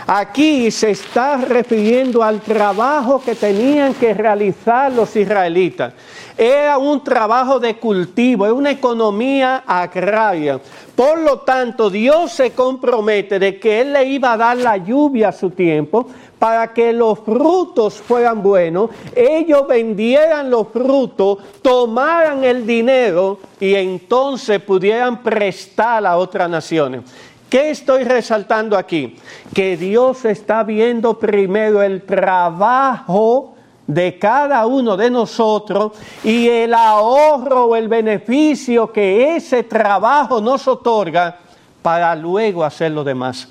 Aquí 0.06 0.70
se 0.70 0.90
está 0.90 1.38
refiriendo 1.38 2.22
al 2.22 2.42
trabajo 2.42 3.22
que 3.24 3.34
tenían 3.34 3.94
que 3.94 4.12
realizar 4.12 4.92
los 4.92 5.16
israelitas. 5.16 5.94
Era 6.36 6.76
un 6.76 7.02
trabajo 7.02 7.58
de 7.58 7.78
cultivo, 7.78 8.44
es 8.44 8.52
una 8.52 8.70
economía 8.70 9.62
agraria. 9.66 10.60
Por 10.94 11.20
lo 11.20 11.38
tanto, 11.38 11.88
Dios 11.88 12.32
se 12.32 12.50
compromete 12.50 13.38
de 13.38 13.58
que 13.58 13.80
Él 13.80 13.94
le 13.94 14.04
iba 14.04 14.34
a 14.34 14.36
dar 14.36 14.58
la 14.58 14.76
lluvia 14.76 15.30
a 15.30 15.32
su 15.32 15.48
tiempo 15.48 16.06
para 16.42 16.72
que 16.74 16.92
los 16.92 17.20
frutos 17.20 17.94
fueran 17.94 18.42
buenos, 18.42 18.90
ellos 19.14 19.64
vendieran 19.68 20.50
los 20.50 20.66
frutos, 20.70 21.38
tomaran 21.62 22.42
el 22.42 22.66
dinero 22.66 23.38
y 23.60 23.76
entonces 23.76 24.60
pudieran 24.60 25.22
prestar 25.22 26.04
a 26.04 26.16
otras 26.16 26.50
naciones. 26.50 27.02
¿Qué 27.48 27.70
estoy 27.70 28.02
resaltando 28.02 28.76
aquí? 28.76 29.14
Que 29.54 29.76
Dios 29.76 30.24
está 30.24 30.64
viendo 30.64 31.16
primero 31.16 31.80
el 31.80 32.02
trabajo 32.02 33.54
de 33.86 34.18
cada 34.18 34.66
uno 34.66 34.96
de 34.96 35.10
nosotros 35.10 35.92
y 36.24 36.48
el 36.48 36.74
ahorro 36.74 37.66
o 37.66 37.76
el 37.76 37.86
beneficio 37.86 38.92
que 38.92 39.36
ese 39.36 39.62
trabajo 39.62 40.40
nos 40.40 40.66
otorga 40.66 41.38
para 41.82 42.16
luego 42.16 42.64
hacer 42.64 42.90
lo 42.90 43.04
demás. 43.04 43.46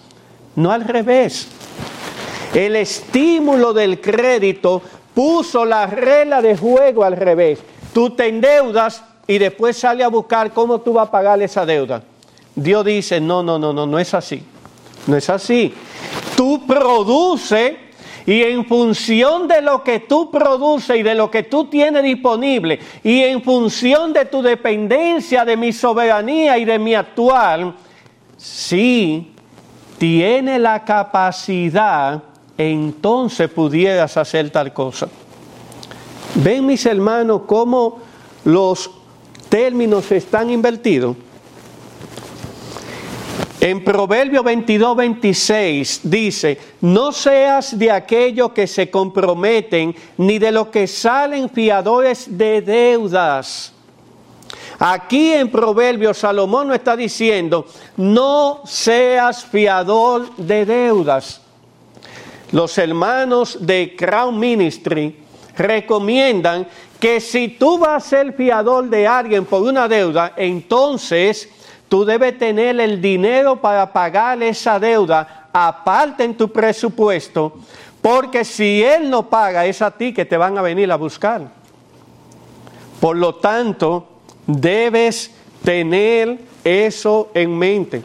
No 0.57 0.73
al 0.73 0.83
revés. 0.83 1.60
El 2.53 2.75
estímulo 2.75 3.73
del 3.73 4.01
crédito 4.01 4.81
puso 5.13 5.65
la 5.65 5.85
regla 5.87 6.41
de 6.41 6.57
juego 6.57 7.03
al 7.03 7.15
revés. 7.15 7.59
Tú 7.93 8.09
te 8.11 8.27
endeudas 8.27 9.03
y 9.27 9.37
después 9.37 9.77
sale 9.77 10.03
a 10.03 10.09
buscar 10.09 10.51
cómo 10.51 10.81
tú 10.81 10.93
vas 10.93 11.07
a 11.07 11.11
pagar 11.11 11.41
esa 11.41 11.65
deuda. 11.65 12.03
Dios 12.55 12.85
dice, 12.85 13.21
no, 13.21 13.41
no, 13.43 13.57
no, 13.57 13.71
no, 13.71 13.85
no 13.85 13.99
es 13.99 14.13
así. 14.13 14.43
No 15.07 15.15
es 15.15 15.29
así. 15.29 15.73
Tú 16.35 16.65
produces 16.67 17.73
y 18.25 18.43
en 18.43 18.65
función 18.65 19.47
de 19.47 19.61
lo 19.61 19.83
que 19.83 19.99
tú 19.99 20.29
produces 20.29 20.97
y 20.97 21.03
de 21.03 21.15
lo 21.15 21.31
que 21.31 21.43
tú 21.43 21.65
tienes 21.65 22.03
disponible, 22.03 22.79
y 23.03 23.21
en 23.21 23.41
función 23.41 24.13
de 24.13 24.25
tu 24.25 24.41
dependencia 24.41 25.43
de 25.43 25.57
mi 25.57 25.73
soberanía 25.73 26.57
y 26.57 26.65
de 26.65 26.77
mi 26.77 26.93
actual, 26.93 27.75
sí, 28.37 29.33
tiene 29.97 30.59
la 30.59 30.83
capacidad, 30.83 32.21
entonces 32.61 33.49
pudieras 33.49 34.17
hacer 34.17 34.49
tal 34.49 34.73
cosa. 34.73 35.07
Ven 36.35 36.65
mis 36.65 36.85
hermanos 36.85 37.41
cómo 37.45 37.99
los 38.45 38.89
términos 39.49 40.11
están 40.11 40.49
invertidos. 40.49 41.15
En 43.59 43.83
Proverbio 43.83 44.41
22, 44.41 44.95
26 44.95 45.99
dice, 46.03 46.57
no 46.81 47.11
seas 47.11 47.77
de 47.77 47.91
aquellos 47.91 48.53
que 48.53 48.65
se 48.65 48.89
comprometen, 48.89 49.95
ni 50.17 50.39
de 50.39 50.51
los 50.51 50.69
que 50.69 50.87
salen 50.87 51.47
fiadores 51.47 52.37
de 52.37 52.61
deudas. 52.61 53.73
Aquí 54.79 55.33
en 55.33 55.51
Proverbio 55.51 56.11
Salomón 56.11 56.69
nos 56.69 56.77
está 56.77 56.97
diciendo, 56.97 57.67
no 57.97 58.61
seas 58.65 59.45
fiador 59.45 60.35
de 60.37 60.65
deudas. 60.65 61.41
Los 62.51 62.77
hermanos 62.77 63.57
de 63.61 63.95
Crown 63.95 64.37
Ministry 64.37 65.15
recomiendan 65.55 66.67
que 66.99 67.19
si 67.19 67.49
tú 67.49 67.77
vas 67.77 68.05
a 68.05 68.09
ser 68.09 68.33
fiador 68.33 68.89
de 68.89 69.07
alguien 69.07 69.45
por 69.45 69.63
una 69.63 69.87
deuda, 69.87 70.33
entonces 70.35 71.49
tú 71.87 72.05
debes 72.05 72.37
tener 72.37 72.79
el 72.79 73.01
dinero 73.01 73.59
para 73.59 73.91
pagar 73.91 74.41
esa 74.43 74.79
deuda 74.79 75.49
aparte 75.53 76.23
en 76.23 76.35
tu 76.35 76.51
presupuesto, 76.51 77.53
porque 78.01 78.45
si 78.45 78.83
él 78.83 79.09
no 79.09 79.29
paga, 79.29 79.65
es 79.65 79.81
a 79.81 79.91
ti 79.91 80.13
que 80.13 80.25
te 80.25 80.37
van 80.37 80.57
a 80.57 80.61
venir 80.61 80.91
a 80.91 80.95
buscar. 80.95 81.49
Por 82.99 83.17
lo 83.17 83.35
tanto, 83.35 84.07
debes 84.45 85.31
tener 85.63 86.39
eso 86.63 87.31
en 87.33 87.57
mente. 87.57 88.03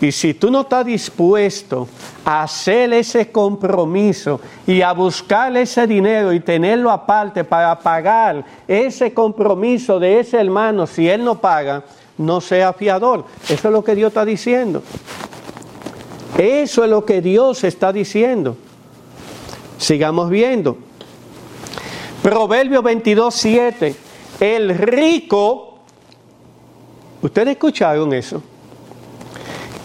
Y 0.00 0.12
si 0.12 0.34
tú 0.34 0.50
no 0.50 0.60
estás 0.60 0.84
dispuesto 0.84 1.88
a 2.24 2.42
hacer 2.42 2.92
ese 2.92 3.30
compromiso 3.30 4.40
y 4.66 4.82
a 4.82 4.92
buscar 4.92 5.56
ese 5.56 5.86
dinero 5.86 6.32
y 6.32 6.40
tenerlo 6.40 6.90
aparte 6.90 7.44
para 7.44 7.78
pagar 7.78 8.44
ese 8.68 9.14
compromiso 9.14 9.98
de 9.98 10.20
ese 10.20 10.38
hermano, 10.38 10.86
si 10.86 11.08
él 11.08 11.24
no 11.24 11.40
paga, 11.40 11.82
no 12.18 12.42
sea 12.42 12.74
fiador. 12.74 13.24
Eso 13.48 13.68
es 13.68 13.72
lo 13.72 13.82
que 13.82 13.94
Dios 13.94 14.08
está 14.08 14.26
diciendo. 14.26 14.82
Eso 16.36 16.84
es 16.84 16.90
lo 16.90 17.04
que 17.06 17.22
Dios 17.22 17.64
está 17.64 17.90
diciendo. 17.90 18.56
Sigamos 19.78 20.28
viendo. 20.28 20.76
Proverbio 22.22 22.82
22, 22.82 23.34
7. 23.34 23.96
El 24.40 24.76
rico, 24.76 25.78
¿ustedes 27.22 27.48
escucharon 27.48 28.12
eso? 28.12 28.42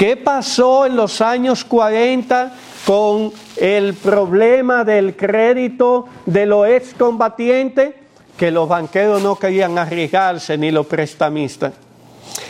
¿Qué 0.01 0.17
pasó 0.17 0.87
en 0.87 0.95
los 0.95 1.21
años 1.21 1.63
40 1.63 2.51
con 2.87 3.31
el 3.55 3.93
problema 3.93 4.83
del 4.83 5.15
crédito 5.15 6.07
de 6.25 6.47
los 6.47 6.67
excombatientes? 6.67 7.93
Que 8.35 8.49
los 8.49 8.67
banqueros 8.67 9.21
no 9.21 9.35
querían 9.35 9.77
arriesgarse 9.77 10.57
ni 10.57 10.71
los 10.71 10.87
prestamistas. 10.87 11.73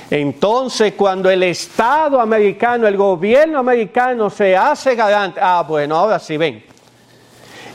Entonces, 0.10 0.93
cuando 0.93 1.30
el 1.30 1.43
Estado 1.43 2.22
americano, 2.22 2.88
el 2.88 2.95
gobierno 2.95 3.60
americano 3.60 4.30
se 4.30 4.56
hace 4.56 4.95
garante, 4.95 5.41
ah, 5.43 5.66
bueno, 5.68 5.97
ahora 5.97 6.20
sí 6.20 6.38
ven. 6.38 6.64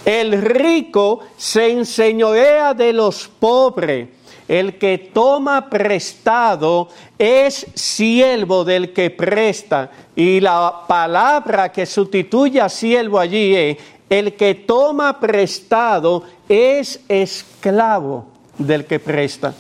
El 0.07 0.41
rico 0.41 1.21
se 1.37 1.71
enseñorea 1.71 2.73
de 2.73 2.95
los 2.95 3.29
pobres. 3.29 4.09
El 4.49 4.79
que 4.79 4.99
toma 4.99 5.69
prestado 5.69 6.89
es 7.19 7.67
siervo 7.75 8.65
del 8.65 8.93
que 8.93 9.11
presta. 9.11 9.91
Y 10.15 10.41
la 10.41 10.85
palabra 10.87 11.73
que 11.73 11.85
sustituye 11.85 12.61
a 12.61 12.69
siervo 12.69 13.19
allí 13.19 13.55
es, 13.55 13.79
el 14.09 14.35
que 14.35 14.55
toma 14.55 15.19
prestado 15.19 16.23
es 16.49 17.01
esclavo 17.09 18.27
del 18.57 18.85
que 18.85 19.01
presta. 19.01 19.53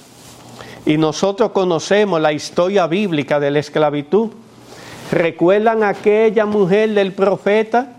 Y 0.85 0.97
nosotros 0.97 1.51
conocemos 1.51 2.21
la 2.21 2.33
historia 2.33 2.87
bíblica 2.87 3.41
de 3.41 3.51
la 3.51 3.59
esclavitud. 3.59 4.31
¿Recuerdan 5.11 5.83
aquella 5.83 6.47
mujer 6.47 6.91
del 6.91 7.13
profeta? 7.13 7.93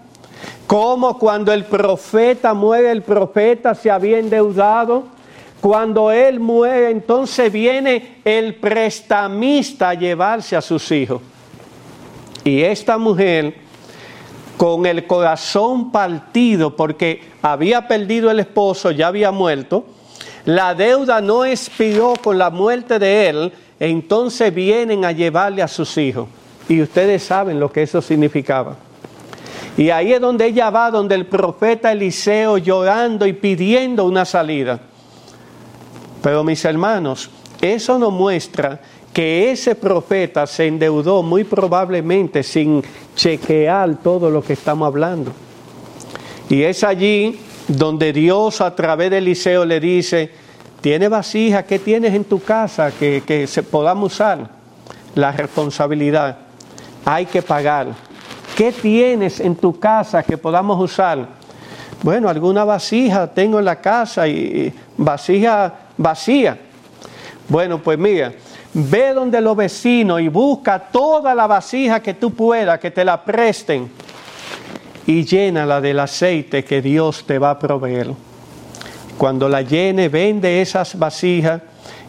Cómo 0.68 1.20
cuando 1.20 1.52
el 1.52 1.66
profeta 1.66 2.54
muere, 2.54 2.92
el 2.92 3.02
profeta 3.02 3.76
se 3.76 3.92
había 3.92 4.20
endeudado. 4.20 5.17
Cuando 5.62 6.12
él 6.12 6.40
muere, 6.40 6.92
entonces 6.92 7.52
viene 7.52 8.20
el 8.24 8.56
prestamista 8.56 9.90
a 9.90 9.94
llevarse 9.96 10.56
a 10.56 10.62
sus 10.62 10.92
hijos. 10.92 11.22
Y 12.44 12.62
esta 12.62 12.98
mujer, 12.98 13.56
con 14.56 14.86
el 14.86 15.06
corazón 15.08 15.92
partido, 15.92 16.76
porque 16.76 17.22
había 17.42 17.88
perdido 17.88 18.30
el 18.32 18.40
esposo, 18.40 18.92
ya 18.92 19.08
había 19.08 19.32
muerto, 19.32 19.86
la 20.46 20.74
deuda 20.74 21.20
no 21.20 21.44
expiró 21.44 22.14
con 22.24 22.38
la 22.38 22.50
muerte 22.50 23.00
de 23.00 23.30
él, 23.30 23.54
entonces 23.80 24.54
vienen 24.54 25.04
a 25.04 25.12
llevarle 25.12 25.62
a 25.62 25.68
sus 25.68 25.98
hijos. 25.98 26.30
Y 26.70 26.82
ustedes 26.82 27.24
saben 27.24 27.60
lo 27.60 27.72
que 27.72 27.84
eso 27.84 28.02
significaba. 28.02 28.76
Y 29.76 29.90
ahí 29.90 30.14
es 30.14 30.22
donde 30.22 30.46
ella 30.46 30.70
va, 30.70 30.90
donde 30.90 31.16
el 31.16 31.26
profeta 31.26 31.92
Eliseo 31.92 32.58
llorando 32.58 33.28
y 33.28 33.34
pidiendo 33.34 34.06
una 34.06 34.26
salida. 34.26 34.80
Pero 36.28 36.44
mis 36.44 36.66
hermanos, 36.66 37.30
eso 37.62 37.98
nos 37.98 38.12
muestra 38.12 38.82
que 39.14 39.50
ese 39.50 39.76
profeta 39.76 40.46
se 40.46 40.68
endeudó 40.68 41.24
muy 41.24 41.46
probablemente 41.46 42.44
sin 42.44 42.84
chequear 43.16 43.96
todo 44.04 44.30
lo 44.30 44.44
que 44.44 44.52
estamos 44.52 44.88
hablando. 44.88 45.32
Y 46.50 46.64
es 46.64 46.84
allí 46.84 47.40
donde 47.70 48.12
Dios 48.12 48.60
a 48.60 48.76
través 48.76 49.10
de 49.12 49.20
Eliseo 49.20 49.64
le 49.64 49.80
dice, 49.80 50.30
tiene 50.82 51.08
vasija, 51.08 51.64
¿qué 51.64 51.80
tienes 51.80 52.14
en 52.14 52.26
tu 52.26 52.44
casa 52.44 52.92
que, 52.92 53.24
que 53.26 53.48
se 53.48 53.64
podamos 53.64 54.12
usar? 54.12 54.50
La 55.16 55.32
responsabilidad, 55.32 56.40
hay 57.06 57.26
que 57.26 57.42
pagar. 57.42 57.88
¿Qué 58.58 58.74
tienes 58.74 59.40
en 59.40 59.56
tu 59.56 59.80
casa 59.80 60.24
que 60.24 60.38
podamos 60.38 60.78
usar? 60.78 61.26
Bueno, 62.04 62.28
alguna 62.28 62.66
vasija 62.66 63.28
tengo 63.28 63.60
en 63.60 63.66
la 63.66 63.80
casa 63.80 64.28
y 64.28 64.74
vasija 64.98 65.87
vacía. 65.98 66.58
Bueno, 67.50 67.82
pues 67.82 67.98
mira, 67.98 68.34
ve 68.74 69.14
donde 69.14 69.42
los 69.42 69.56
vecinos 69.56 70.22
y 70.22 70.28
busca 70.28 70.80
toda 70.80 71.34
la 71.34 71.48
vasija 71.48 72.02
que 72.02 72.14
tú 72.14 72.34
puedas, 72.34 72.80
que 72.80 72.92
te 72.92 73.04
la 73.04 73.24
presten 73.24 73.90
y 75.06 75.24
llénala 75.24 75.80
del 75.80 76.00
aceite 76.00 76.64
que 76.64 76.82
Dios 76.82 77.24
te 77.26 77.40
va 77.40 77.52
a 77.52 77.60
proveer. 77.60 78.12
Cuando 79.18 79.50
la 79.50 79.62
llene, 79.62 80.10
vende 80.10 80.62
esas 80.62 81.00
vasijas 81.00 81.62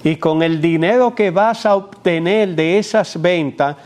y 0.05 0.17
con 0.17 0.43
el 0.43 0.61
dinero 0.61 1.15
que 1.15 1.31
vas 1.31 1.65
a 1.65 1.77
obtener 1.77 2.55
de 2.55 2.79
esas 2.79 3.21
ventas, 3.21 3.77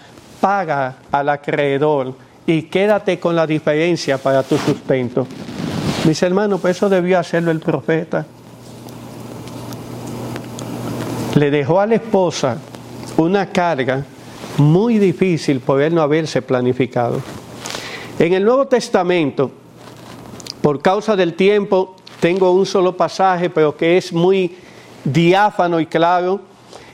paga 0.40 0.96
al 1.12 1.28
acreedor 1.28 2.14
y 2.46 2.62
quédate 2.62 3.20
con 3.20 3.36
la 3.36 3.46
diferencia 3.46 4.18
para 4.18 4.42
tu 4.42 4.56
sustento. 4.58 5.26
Mis 6.04 6.20
hermanos, 6.22 6.60
pues 6.60 6.76
eso 6.76 6.88
debió 6.88 7.18
hacerlo 7.18 7.52
el 7.52 7.60
profeta. 7.60 8.26
Le 11.34 11.50
dejó 11.50 11.80
a 11.80 11.86
la 11.86 11.94
esposa 11.94 12.58
una 13.16 13.50
carga 13.50 14.04
muy 14.58 14.98
difícil 14.98 15.60
por 15.60 15.80
él 15.80 15.94
no 15.94 16.02
haberse 16.02 16.42
planificado. 16.42 17.20
En 18.18 18.34
el 18.34 18.44
Nuevo 18.44 18.66
Testamento, 18.66 19.50
por 20.60 20.82
causa 20.82 21.16
del 21.16 21.34
tiempo, 21.34 21.96
tengo 22.20 22.52
un 22.52 22.66
solo 22.66 22.96
pasaje, 22.96 23.48
pero 23.48 23.76
que 23.76 23.96
es 23.96 24.12
muy 24.12 24.54
diáfano 25.04 25.80
y 25.80 25.86
claro, 25.86 26.40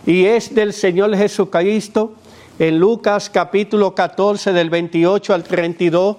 y 0.06 0.24
es 0.24 0.54
del 0.54 0.72
Señor 0.72 1.16
Jesucristo 1.16 2.12
en 2.58 2.78
Lucas 2.78 3.28
capítulo 3.28 3.94
14 3.94 4.52
del 4.52 4.70
28 4.70 5.34
al 5.34 5.42
32. 5.42 6.16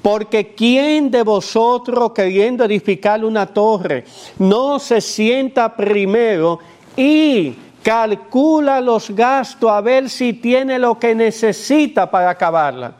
Porque 0.00 0.54
¿quién 0.54 1.10
de 1.10 1.22
vosotros 1.22 2.12
queriendo 2.12 2.64
edificar 2.64 3.24
una 3.24 3.46
torre 3.46 4.04
no 4.38 4.78
se 4.78 5.00
sienta 5.00 5.74
primero 5.74 6.60
y 6.96 7.54
calcula 7.82 8.80
los 8.80 9.10
gastos 9.10 9.70
a 9.70 9.80
ver 9.80 10.08
si 10.10 10.32
tiene 10.32 10.78
lo 10.78 10.98
que 10.98 11.14
necesita 11.14 12.10
para 12.10 12.30
acabarla? 12.30 12.92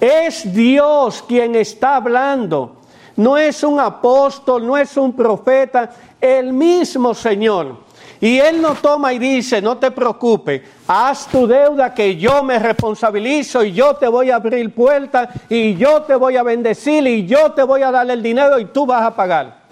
Es 0.00 0.52
Dios 0.52 1.24
quien 1.26 1.54
está 1.54 1.96
hablando. 1.96 2.76
No 3.16 3.36
es 3.36 3.62
un 3.62 3.78
apóstol, 3.78 4.66
no 4.66 4.76
es 4.76 4.96
un 4.96 5.12
profeta, 5.12 5.90
el 6.20 6.52
mismo 6.52 7.14
Señor. 7.14 7.76
Y 8.22 8.38
Él 8.38 8.62
no 8.62 8.74
toma 8.76 9.12
y 9.12 9.18
dice, 9.18 9.60
no 9.60 9.78
te 9.78 9.90
preocupes, 9.90 10.62
haz 10.86 11.26
tu 11.26 11.44
deuda 11.44 11.92
que 11.92 12.16
yo 12.16 12.42
me 12.44 12.56
responsabilizo 12.56 13.64
y 13.64 13.72
yo 13.72 13.96
te 13.96 14.06
voy 14.06 14.30
a 14.30 14.36
abrir 14.36 14.72
puertas 14.72 15.28
y 15.48 15.74
yo 15.74 16.02
te 16.02 16.14
voy 16.14 16.36
a 16.36 16.44
bendecir 16.44 17.04
y 17.04 17.26
yo 17.26 17.50
te 17.50 17.64
voy 17.64 17.82
a 17.82 17.90
dar 17.90 18.08
el 18.08 18.22
dinero 18.22 18.60
y 18.60 18.66
tú 18.66 18.86
vas 18.86 19.02
a 19.02 19.14
pagar. 19.14 19.62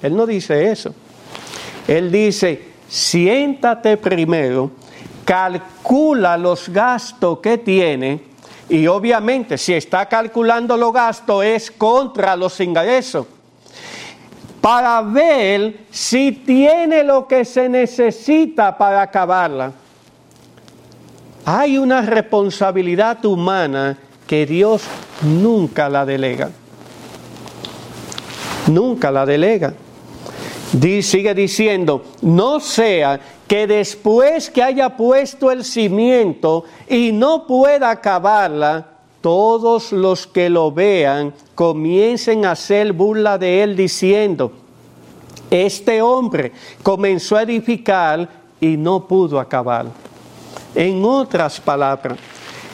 Él 0.00 0.16
no 0.16 0.26
dice 0.26 0.70
eso. 0.70 0.94
Él 1.88 2.10
dice, 2.12 2.62
siéntate 2.88 3.96
primero, 3.96 4.70
calcula 5.24 6.36
los 6.36 6.68
gastos 6.68 7.38
que 7.38 7.58
tiene 7.58 8.32
Y 8.68 8.86
obviamente 8.86 9.58
si 9.58 9.74
está 9.74 10.06
calculando 10.06 10.76
los 10.76 10.92
gastos 10.92 11.44
es 11.44 11.70
contra 11.70 12.36
los 12.36 12.58
ingresos. 12.60 13.26
Para 14.60 15.02
ver 15.02 15.80
si 15.90 16.32
tiene 16.32 17.02
lo 17.02 17.26
que 17.26 17.44
se 17.44 17.68
necesita 17.68 18.78
para 18.78 19.02
acabarla. 19.02 19.72
Hay 21.44 21.76
una 21.76 22.00
responsabilidad 22.02 23.24
humana 23.24 23.98
que 24.26 24.46
Dios 24.46 24.84
nunca 25.22 25.88
la 25.88 26.06
delega. 26.06 26.48
Nunca 28.68 29.10
la 29.10 29.26
delega. 29.26 29.74
Sigue 31.02 31.34
diciendo, 31.34 32.04
no 32.22 32.60
sea 32.60 33.20
que 33.46 33.66
después 33.66 34.50
que 34.50 34.62
haya 34.62 34.96
puesto 34.96 35.50
el 35.50 35.64
cimiento 35.64 36.64
y 36.88 37.12
no 37.12 37.46
pueda 37.46 37.90
acabarla, 37.90 38.86
todos 39.20 39.92
los 39.92 40.26
que 40.26 40.50
lo 40.50 40.72
vean 40.72 41.32
comiencen 41.54 42.44
a 42.44 42.52
hacer 42.52 42.92
burla 42.92 43.38
de 43.38 43.62
él 43.62 43.76
diciendo, 43.76 44.52
este 45.50 46.02
hombre 46.02 46.52
comenzó 46.82 47.36
a 47.36 47.42
edificar 47.42 48.28
y 48.60 48.76
no 48.76 49.06
pudo 49.06 49.38
acabar. 49.38 49.86
En 50.74 51.04
otras 51.04 51.60
palabras, 51.60 52.18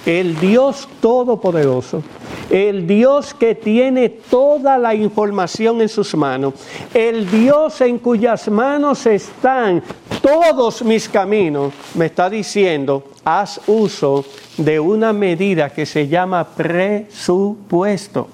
el 0.06 0.38
Dios 0.38 0.88
Todopoderoso, 1.00 2.02
el 2.50 2.86
Dios 2.86 3.34
que 3.34 3.54
tiene 3.54 4.08
toda 4.08 4.78
la 4.78 4.94
información 4.94 5.80
en 5.80 5.88
sus 5.88 6.14
manos, 6.14 6.54
el 6.94 7.30
Dios 7.30 7.80
en 7.80 7.98
cuyas 7.98 8.48
manos 8.48 9.06
están 9.06 9.82
todos 10.22 10.82
mis 10.82 11.08
caminos, 11.08 11.72
me 11.94 12.06
está 12.06 12.30
diciendo, 12.30 13.04
haz 13.24 13.60
uso 13.66 14.24
de 14.56 14.80
una 14.80 15.12
medida 15.12 15.70
que 15.70 15.86
se 15.86 16.08
llama 16.08 16.44
presupuesto. 16.44 18.28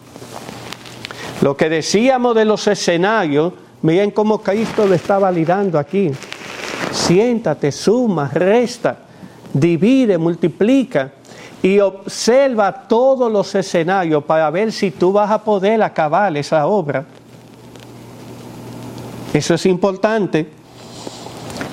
Lo 1.43 1.57
que 1.57 1.69
decíamos 1.69 2.35
de 2.35 2.45
los 2.45 2.67
escenarios, 2.67 3.53
miren 3.83 4.13
cómo 4.13 4.41
Cristo 4.41 4.87
lo 4.87 4.95
está 4.95 5.19
validando 5.19 5.79
aquí. 5.79 6.11
Siéntate, 6.91 7.73
suma, 7.73 8.31
resta, 8.33 8.99
divide, 9.53 10.17
multiplica 10.17 11.13
y 11.65 11.81
observa 11.81 12.87
todos 12.87 13.33
los 13.33 13.55
escenarios 13.55 14.23
para 14.25 14.51
ver 14.51 14.71
si 14.71 14.91
tú 14.91 15.13
vas 15.13 15.31
a 15.31 15.43
poder 15.43 15.83
acabar 15.83 16.37
esa 16.37 16.67
obra. 16.67 17.07
Eso 19.33 19.55
es 19.55 19.65
importante. 19.65 20.47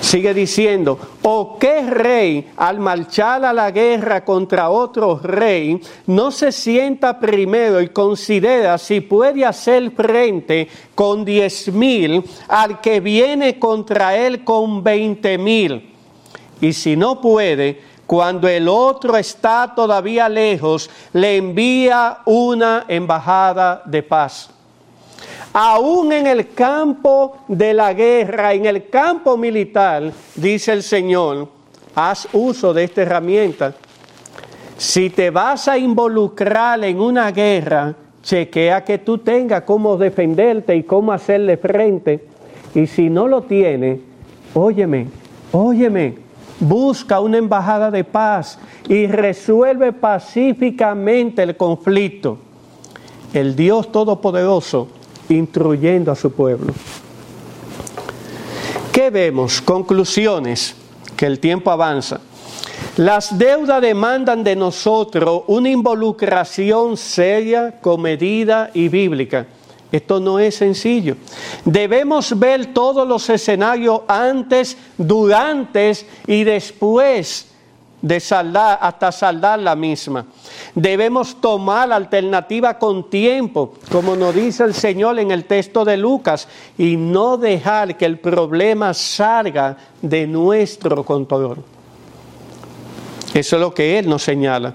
Sigue 0.00 0.32
diciendo, 0.32 0.98
¿o 1.20 1.58
qué 1.58 1.82
rey 1.82 2.50
al 2.56 2.80
marchar 2.80 3.44
a 3.44 3.52
la 3.52 3.70
guerra 3.70 4.24
contra 4.24 4.70
otro 4.70 5.20
rey 5.22 5.78
no 6.06 6.30
se 6.30 6.52
sienta 6.52 7.20
primero 7.20 7.78
y 7.82 7.88
considera 7.88 8.78
si 8.78 9.02
puede 9.02 9.44
hacer 9.44 9.90
frente 9.90 10.68
con 10.94 11.22
diez 11.22 11.70
mil 11.70 12.24
al 12.48 12.80
que 12.80 13.00
viene 13.00 13.58
contra 13.58 14.16
él 14.16 14.42
con 14.42 14.82
veinte 14.82 15.36
mil? 15.36 15.90
Y 16.62 16.72
si 16.72 16.96
no 16.96 17.20
puede, 17.20 17.91
cuando 18.12 18.46
el 18.46 18.68
otro 18.68 19.16
está 19.16 19.72
todavía 19.74 20.28
lejos, 20.28 20.90
le 21.14 21.38
envía 21.38 22.18
una 22.26 22.84
embajada 22.86 23.80
de 23.86 24.02
paz. 24.02 24.50
Aún 25.54 26.12
en 26.12 26.26
el 26.26 26.52
campo 26.52 27.38
de 27.48 27.72
la 27.72 27.94
guerra, 27.94 28.52
en 28.52 28.66
el 28.66 28.90
campo 28.90 29.38
militar, 29.38 30.12
dice 30.34 30.72
el 30.72 30.82
Señor, 30.82 31.48
haz 31.94 32.28
uso 32.34 32.74
de 32.74 32.84
esta 32.84 33.00
herramienta. 33.00 33.72
Si 34.76 35.08
te 35.08 35.30
vas 35.30 35.66
a 35.66 35.78
involucrar 35.78 36.84
en 36.84 37.00
una 37.00 37.30
guerra, 37.30 37.94
chequea 38.22 38.84
que 38.84 38.98
tú 38.98 39.16
tengas 39.16 39.62
cómo 39.62 39.96
defenderte 39.96 40.76
y 40.76 40.82
cómo 40.82 41.12
hacerle 41.12 41.56
frente. 41.56 42.26
Y 42.74 42.86
si 42.88 43.08
no 43.08 43.26
lo 43.26 43.44
tienes, 43.44 44.00
óyeme, 44.52 45.06
óyeme, 45.50 46.21
busca 46.62 47.20
una 47.20 47.38
embajada 47.38 47.90
de 47.90 48.04
paz 48.04 48.58
y 48.88 49.06
resuelve 49.06 49.92
pacíficamente 49.92 51.42
el 51.42 51.56
conflicto. 51.56 52.38
El 53.34 53.56
Dios 53.56 53.90
Todopoderoso 53.90 54.88
instruyendo 55.28 56.12
a 56.12 56.16
su 56.16 56.32
pueblo. 56.32 56.72
¿Qué 58.92 59.10
vemos? 59.10 59.60
Conclusiones, 59.60 60.76
que 61.16 61.26
el 61.26 61.40
tiempo 61.40 61.70
avanza. 61.70 62.20
Las 62.96 63.38
deudas 63.38 63.80
demandan 63.80 64.44
de 64.44 64.54
nosotros 64.54 65.42
una 65.46 65.70
involucración 65.70 66.96
seria, 66.96 67.80
comedida 67.80 68.70
y 68.74 68.88
bíblica. 68.88 69.46
Esto 69.92 70.18
no 70.18 70.38
es 70.38 70.56
sencillo. 70.56 71.16
Debemos 71.66 72.38
ver 72.38 72.72
todos 72.72 73.06
los 73.06 73.28
escenarios 73.28 74.00
antes, 74.08 74.76
durante 74.96 75.92
y 76.26 76.44
después 76.44 77.48
de 78.00 78.18
saldar, 78.18 78.78
hasta 78.80 79.12
saldar 79.12 79.58
la 79.58 79.76
misma. 79.76 80.26
Debemos 80.74 81.40
tomar 81.40 81.92
alternativa 81.92 82.78
con 82.78 83.08
tiempo, 83.08 83.74
como 83.90 84.16
nos 84.16 84.34
dice 84.34 84.64
el 84.64 84.74
Señor 84.74 85.18
en 85.18 85.30
el 85.30 85.44
texto 85.44 85.84
de 85.84 85.96
Lucas, 85.96 86.48
y 86.78 86.96
no 86.96 87.36
dejar 87.36 87.96
que 87.96 88.06
el 88.06 88.18
problema 88.18 88.94
salga 88.94 89.76
de 90.00 90.26
nuestro 90.26 91.04
control. 91.04 91.58
Eso 93.34 93.56
es 93.56 93.60
lo 93.60 93.72
que 93.72 93.98
Él 93.98 94.08
nos 94.08 94.22
señala. 94.22 94.74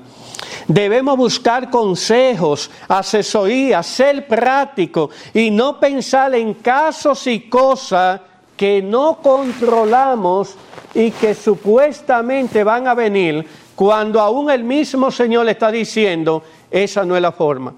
Debemos 0.68 1.16
buscar 1.16 1.70
consejos, 1.70 2.70
asesoría, 2.90 3.82
ser 3.84 4.28
práctico 4.28 5.10
y 5.34 5.50
no 5.50 5.80
pensar 5.80 6.36
en 6.36 6.56
casos 6.56 7.26
y 7.28 7.48
cosas 7.50 8.20
que 8.58 8.82
no 8.82 9.20
controlamos 9.22 10.56
y 10.94 11.12
que 11.12 11.34
supuestamente 11.36 12.66
van 12.66 12.88
a 12.88 12.94
venir 12.94 13.48
cuando 13.76 14.20
aún 14.20 14.50
el 14.50 14.64
mismo 14.64 15.10
Señor 15.10 15.46
le 15.46 15.52
está 15.52 15.72
diciendo, 15.72 16.44
esa 16.70 17.06
no 17.06 17.16
es 17.16 17.22
la 17.22 17.32
forma, 17.32 17.74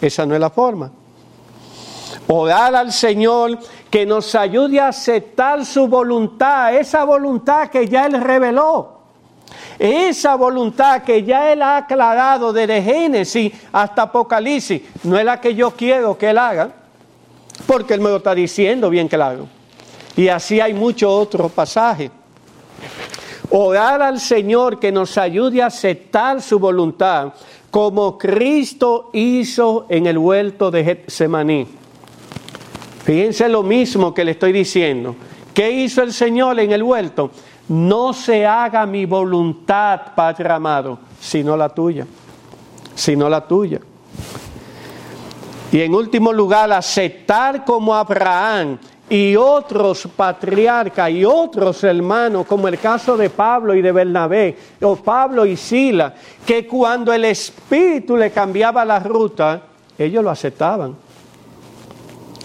esa 0.00 0.24
no 0.24 0.34
es 0.34 0.40
la 0.40 0.50
forma. 0.50 0.90
Orar 2.28 2.74
al 2.76 2.92
Señor 2.92 3.58
que 3.90 4.06
nos 4.06 4.34
ayude 4.34 4.80
a 4.80 4.88
aceptar 4.88 5.66
su 5.66 5.86
voluntad, 5.86 6.74
esa 6.74 7.04
voluntad 7.04 7.68
que 7.68 7.86
ya 7.86 8.06
Él 8.06 8.20
reveló. 8.20 8.95
Esa 9.78 10.34
voluntad 10.36 11.02
que 11.02 11.22
ya 11.22 11.52
Él 11.52 11.62
ha 11.62 11.78
aclarado 11.78 12.52
desde 12.52 12.82
Génesis 12.82 13.52
hasta 13.72 14.02
Apocalipsis, 14.02 14.82
no 15.04 15.18
es 15.18 15.24
la 15.24 15.40
que 15.40 15.54
yo 15.54 15.70
quiero 15.72 16.16
que 16.16 16.30
Él 16.30 16.38
haga, 16.38 16.70
porque 17.66 17.94
Él 17.94 18.00
me 18.00 18.10
lo 18.10 18.16
está 18.16 18.34
diciendo 18.34 18.90
bien 18.90 19.08
claro. 19.08 19.46
Y 20.16 20.28
así 20.28 20.60
hay 20.60 20.72
muchos 20.72 21.10
otros 21.10 21.52
pasajes. 21.52 22.10
Orar 23.50 24.02
al 24.02 24.18
Señor 24.18 24.80
que 24.80 24.90
nos 24.90 25.16
ayude 25.18 25.62
a 25.62 25.66
aceptar 25.66 26.42
su 26.42 26.58
voluntad, 26.58 27.32
como 27.70 28.16
Cristo 28.16 29.10
hizo 29.12 29.86
en 29.88 30.06
el 30.06 30.18
huerto 30.18 30.70
de 30.70 30.84
Getsemaní. 30.84 31.66
Fíjense 33.04 33.48
lo 33.48 33.62
mismo 33.62 34.12
que 34.12 34.24
le 34.24 34.32
estoy 34.32 34.50
diciendo. 34.50 35.14
¿Qué 35.54 35.70
hizo 35.70 36.02
el 36.02 36.12
Señor 36.12 36.58
en 36.58 36.72
el 36.72 36.82
huerto? 36.82 37.30
No 37.68 38.12
se 38.12 38.46
haga 38.46 38.86
mi 38.86 39.06
voluntad, 39.06 40.00
Padre 40.14 40.52
amado, 40.52 40.98
sino 41.20 41.56
la 41.56 41.68
tuya, 41.68 42.06
sino 42.94 43.28
la 43.28 43.46
tuya. 43.46 43.80
Y 45.72 45.80
en 45.80 45.94
último 45.94 46.32
lugar, 46.32 46.72
aceptar 46.72 47.64
como 47.64 47.94
Abraham 47.94 48.78
y 49.08 49.36
otros 49.36 50.08
patriarcas 50.16 51.10
y 51.10 51.24
otros 51.24 51.82
hermanos, 51.84 52.46
como 52.46 52.68
el 52.68 52.78
caso 52.78 53.16
de 53.16 53.30
Pablo 53.30 53.74
y 53.74 53.82
de 53.82 53.92
Bernabé, 53.92 54.56
o 54.80 54.96
Pablo 54.96 55.44
y 55.44 55.56
Sila, 55.56 56.14
que 56.46 56.66
cuando 56.66 57.12
el 57.12 57.24
Espíritu 57.24 58.16
le 58.16 58.30
cambiaba 58.30 58.84
la 58.84 59.00
ruta, 59.00 59.62
ellos 59.98 60.22
lo 60.22 60.30
aceptaban. 60.30 60.94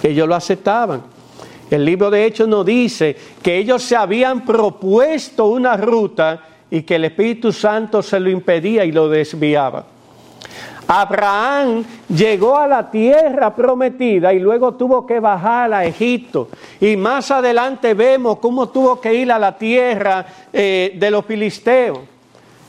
Ellos 0.03 0.27
lo 0.27 0.35
aceptaban. 0.35 1.03
El 1.71 1.85
libro 1.85 2.11
de 2.11 2.25
Hechos 2.25 2.49
nos 2.49 2.65
dice 2.65 3.15
que 3.41 3.57
ellos 3.57 3.81
se 3.81 3.95
habían 3.95 4.43
propuesto 4.43 5.45
una 5.45 5.77
ruta 5.77 6.41
y 6.69 6.81
que 6.81 6.95
el 6.95 7.05
Espíritu 7.05 7.53
Santo 7.53 8.03
se 8.03 8.19
lo 8.19 8.29
impedía 8.29 8.83
y 8.83 8.91
lo 8.91 9.07
desviaba. 9.07 9.85
Abraham 10.85 11.85
llegó 12.09 12.57
a 12.57 12.67
la 12.67 12.91
tierra 12.91 13.55
prometida 13.55 14.33
y 14.33 14.39
luego 14.39 14.73
tuvo 14.73 15.05
que 15.05 15.21
bajar 15.21 15.73
a 15.73 15.85
Egipto. 15.85 16.49
Y 16.81 16.97
más 16.97 17.31
adelante 17.31 17.93
vemos 17.93 18.39
cómo 18.39 18.67
tuvo 18.67 18.99
que 18.99 19.13
ir 19.13 19.31
a 19.31 19.39
la 19.39 19.57
tierra 19.57 20.25
eh, 20.51 20.97
de 20.99 21.09
los 21.09 21.25
filisteos. 21.25 21.99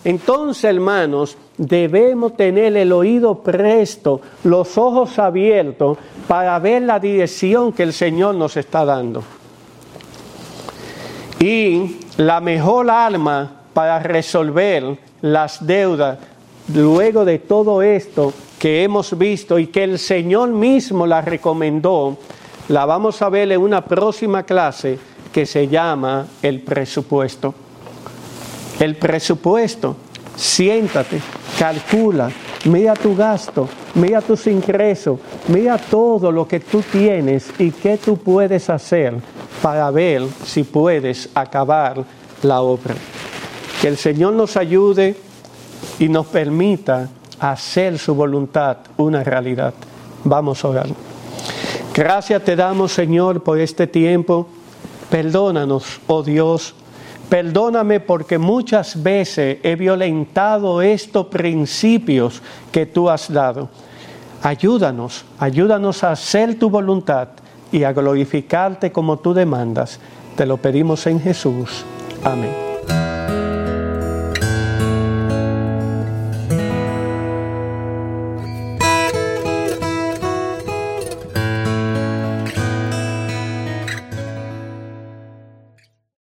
Entonces, 0.04 0.62
hermanos, 0.62 1.36
debemos 1.56 2.36
tener 2.36 2.76
el 2.76 2.92
oído 2.92 3.42
presto, 3.42 4.20
los 4.44 4.78
ojos 4.78 5.18
abiertos 5.18 5.98
para 6.28 6.58
ver 6.58 6.82
la 6.82 6.98
dirección 6.98 7.72
que 7.72 7.82
el 7.82 7.92
Señor 7.92 8.34
nos 8.34 8.56
está 8.56 8.84
dando. 8.84 9.22
Y 11.40 11.98
la 12.16 12.40
mejor 12.40 12.88
arma 12.90 13.62
para 13.74 13.98
resolver 13.98 14.98
las 15.22 15.66
deudas 15.66 16.18
luego 16.72 17.24
de 17.24 17.38
todo 17.38 17.82
esto 17.82 18.32
que 18.58 18.84
hemos 18.84 19.18
visto 19.18 19.58
y 19.58 19.66
que 19.66 19.82
el 19.82 19.98
Señor 19.98 20.50
mismo 20.50 21.06
la 21.06 21.20
recomendó, 21.20 22.16
la 22.68 22.86
vamos 22.86 23.20
a 23.20 23.28
ver 23.28 23.50
en 23.50 23.60
una 23.60 23.84
próxima 23.84 24.44
clase 24.44 24.98
que 25.32 25.46
se 25.46 25.66
llama 25.66 26.26
el 26.42 26.60
presupuesto. 26.60 27.54
El 28.78 28.96
presupuesto, 28.96 29.96
siéntate, 30.36 31.20
calcula, 31.58 32.30
mira 32.64 32.94
tu 32.94 33.14
gasto, 33.14 33.68
mira 33.94 34.20
tus 34.20 34.46
ingresos, 34.46 35.18
mira 35.48 35.78
todo 35.78 36.30
lo 36.30 36.46
que 36.46 36.60
tú 36.60 36.82
tienes 36.82 37.50
y 37.58 37.70
qué 37.70 37.98
tú 37.98 38.16
puedes 38.16 38.70
hacer 38.70 39.14
para 39.60 39.90
ver 39.90 40.22
si 40.44 40.64
puedes 40.64 41.28
acabar 41.34 42.04
la 42.42 42.60
obra. 42.60 42.94
Que 43.80 43.88
el 43.88 43.96
Señor 43.96 44.34
nos 44.34 44.56
ayude 44.56 45.16
y 45.98 46.08
nos 46.08 46.26
permita 46.26 47.08
hacer 47.40 47.98
su 47.98 48.14
voluntad 48.14 48.78
una 48.96 49.24
realidad. 49.24 49.74
Vamos 50.24 50.64
a 50.64 50.68
orar. 50.68 50.86
Gracias 51.94 52.42
te 52.44 52.56
damos, 52.56 52.92
Señor, 52.92 53.42
por 53.42 53.58
este 53.60 53.86
tiempo. 53.86 54.46
Perdónanos, 55.10 56.00
oh 56.06 56.22
Dios. 56.22 56.74
Perdóname 57.32 57.98
porque 57.98 58.36
muchas 58.36 59.02
veces 59.02 59.56
he 59.62 59.74
violentado 59.74 60.82
estos 60.82 61.28
principios 61.28 62.42
que 62.70 62.84
tú 62.84 63.08
has 63.08 63.32
dado. 63.32 63.70
Ayúdanos, 64.42 65.24
ayúdanos 65.38 66.04
a 66.04 66.10
hacer 66.10 66.58
tu 66.58 66.68
voluntad 66.68 67.28
y 67.72 67.84
a 67.84 67.92
glorificarte 67.94 68.92
como 68.92 69.18
tú 69.18 69.32
demandas. 69.32 69.98
Te 70.36 70.44
lo 70.44 70.58
pedimos 70.58 71.06
en 71.06 71.20
Jesús. 71.20 71.86
Amén. 72.22 72.71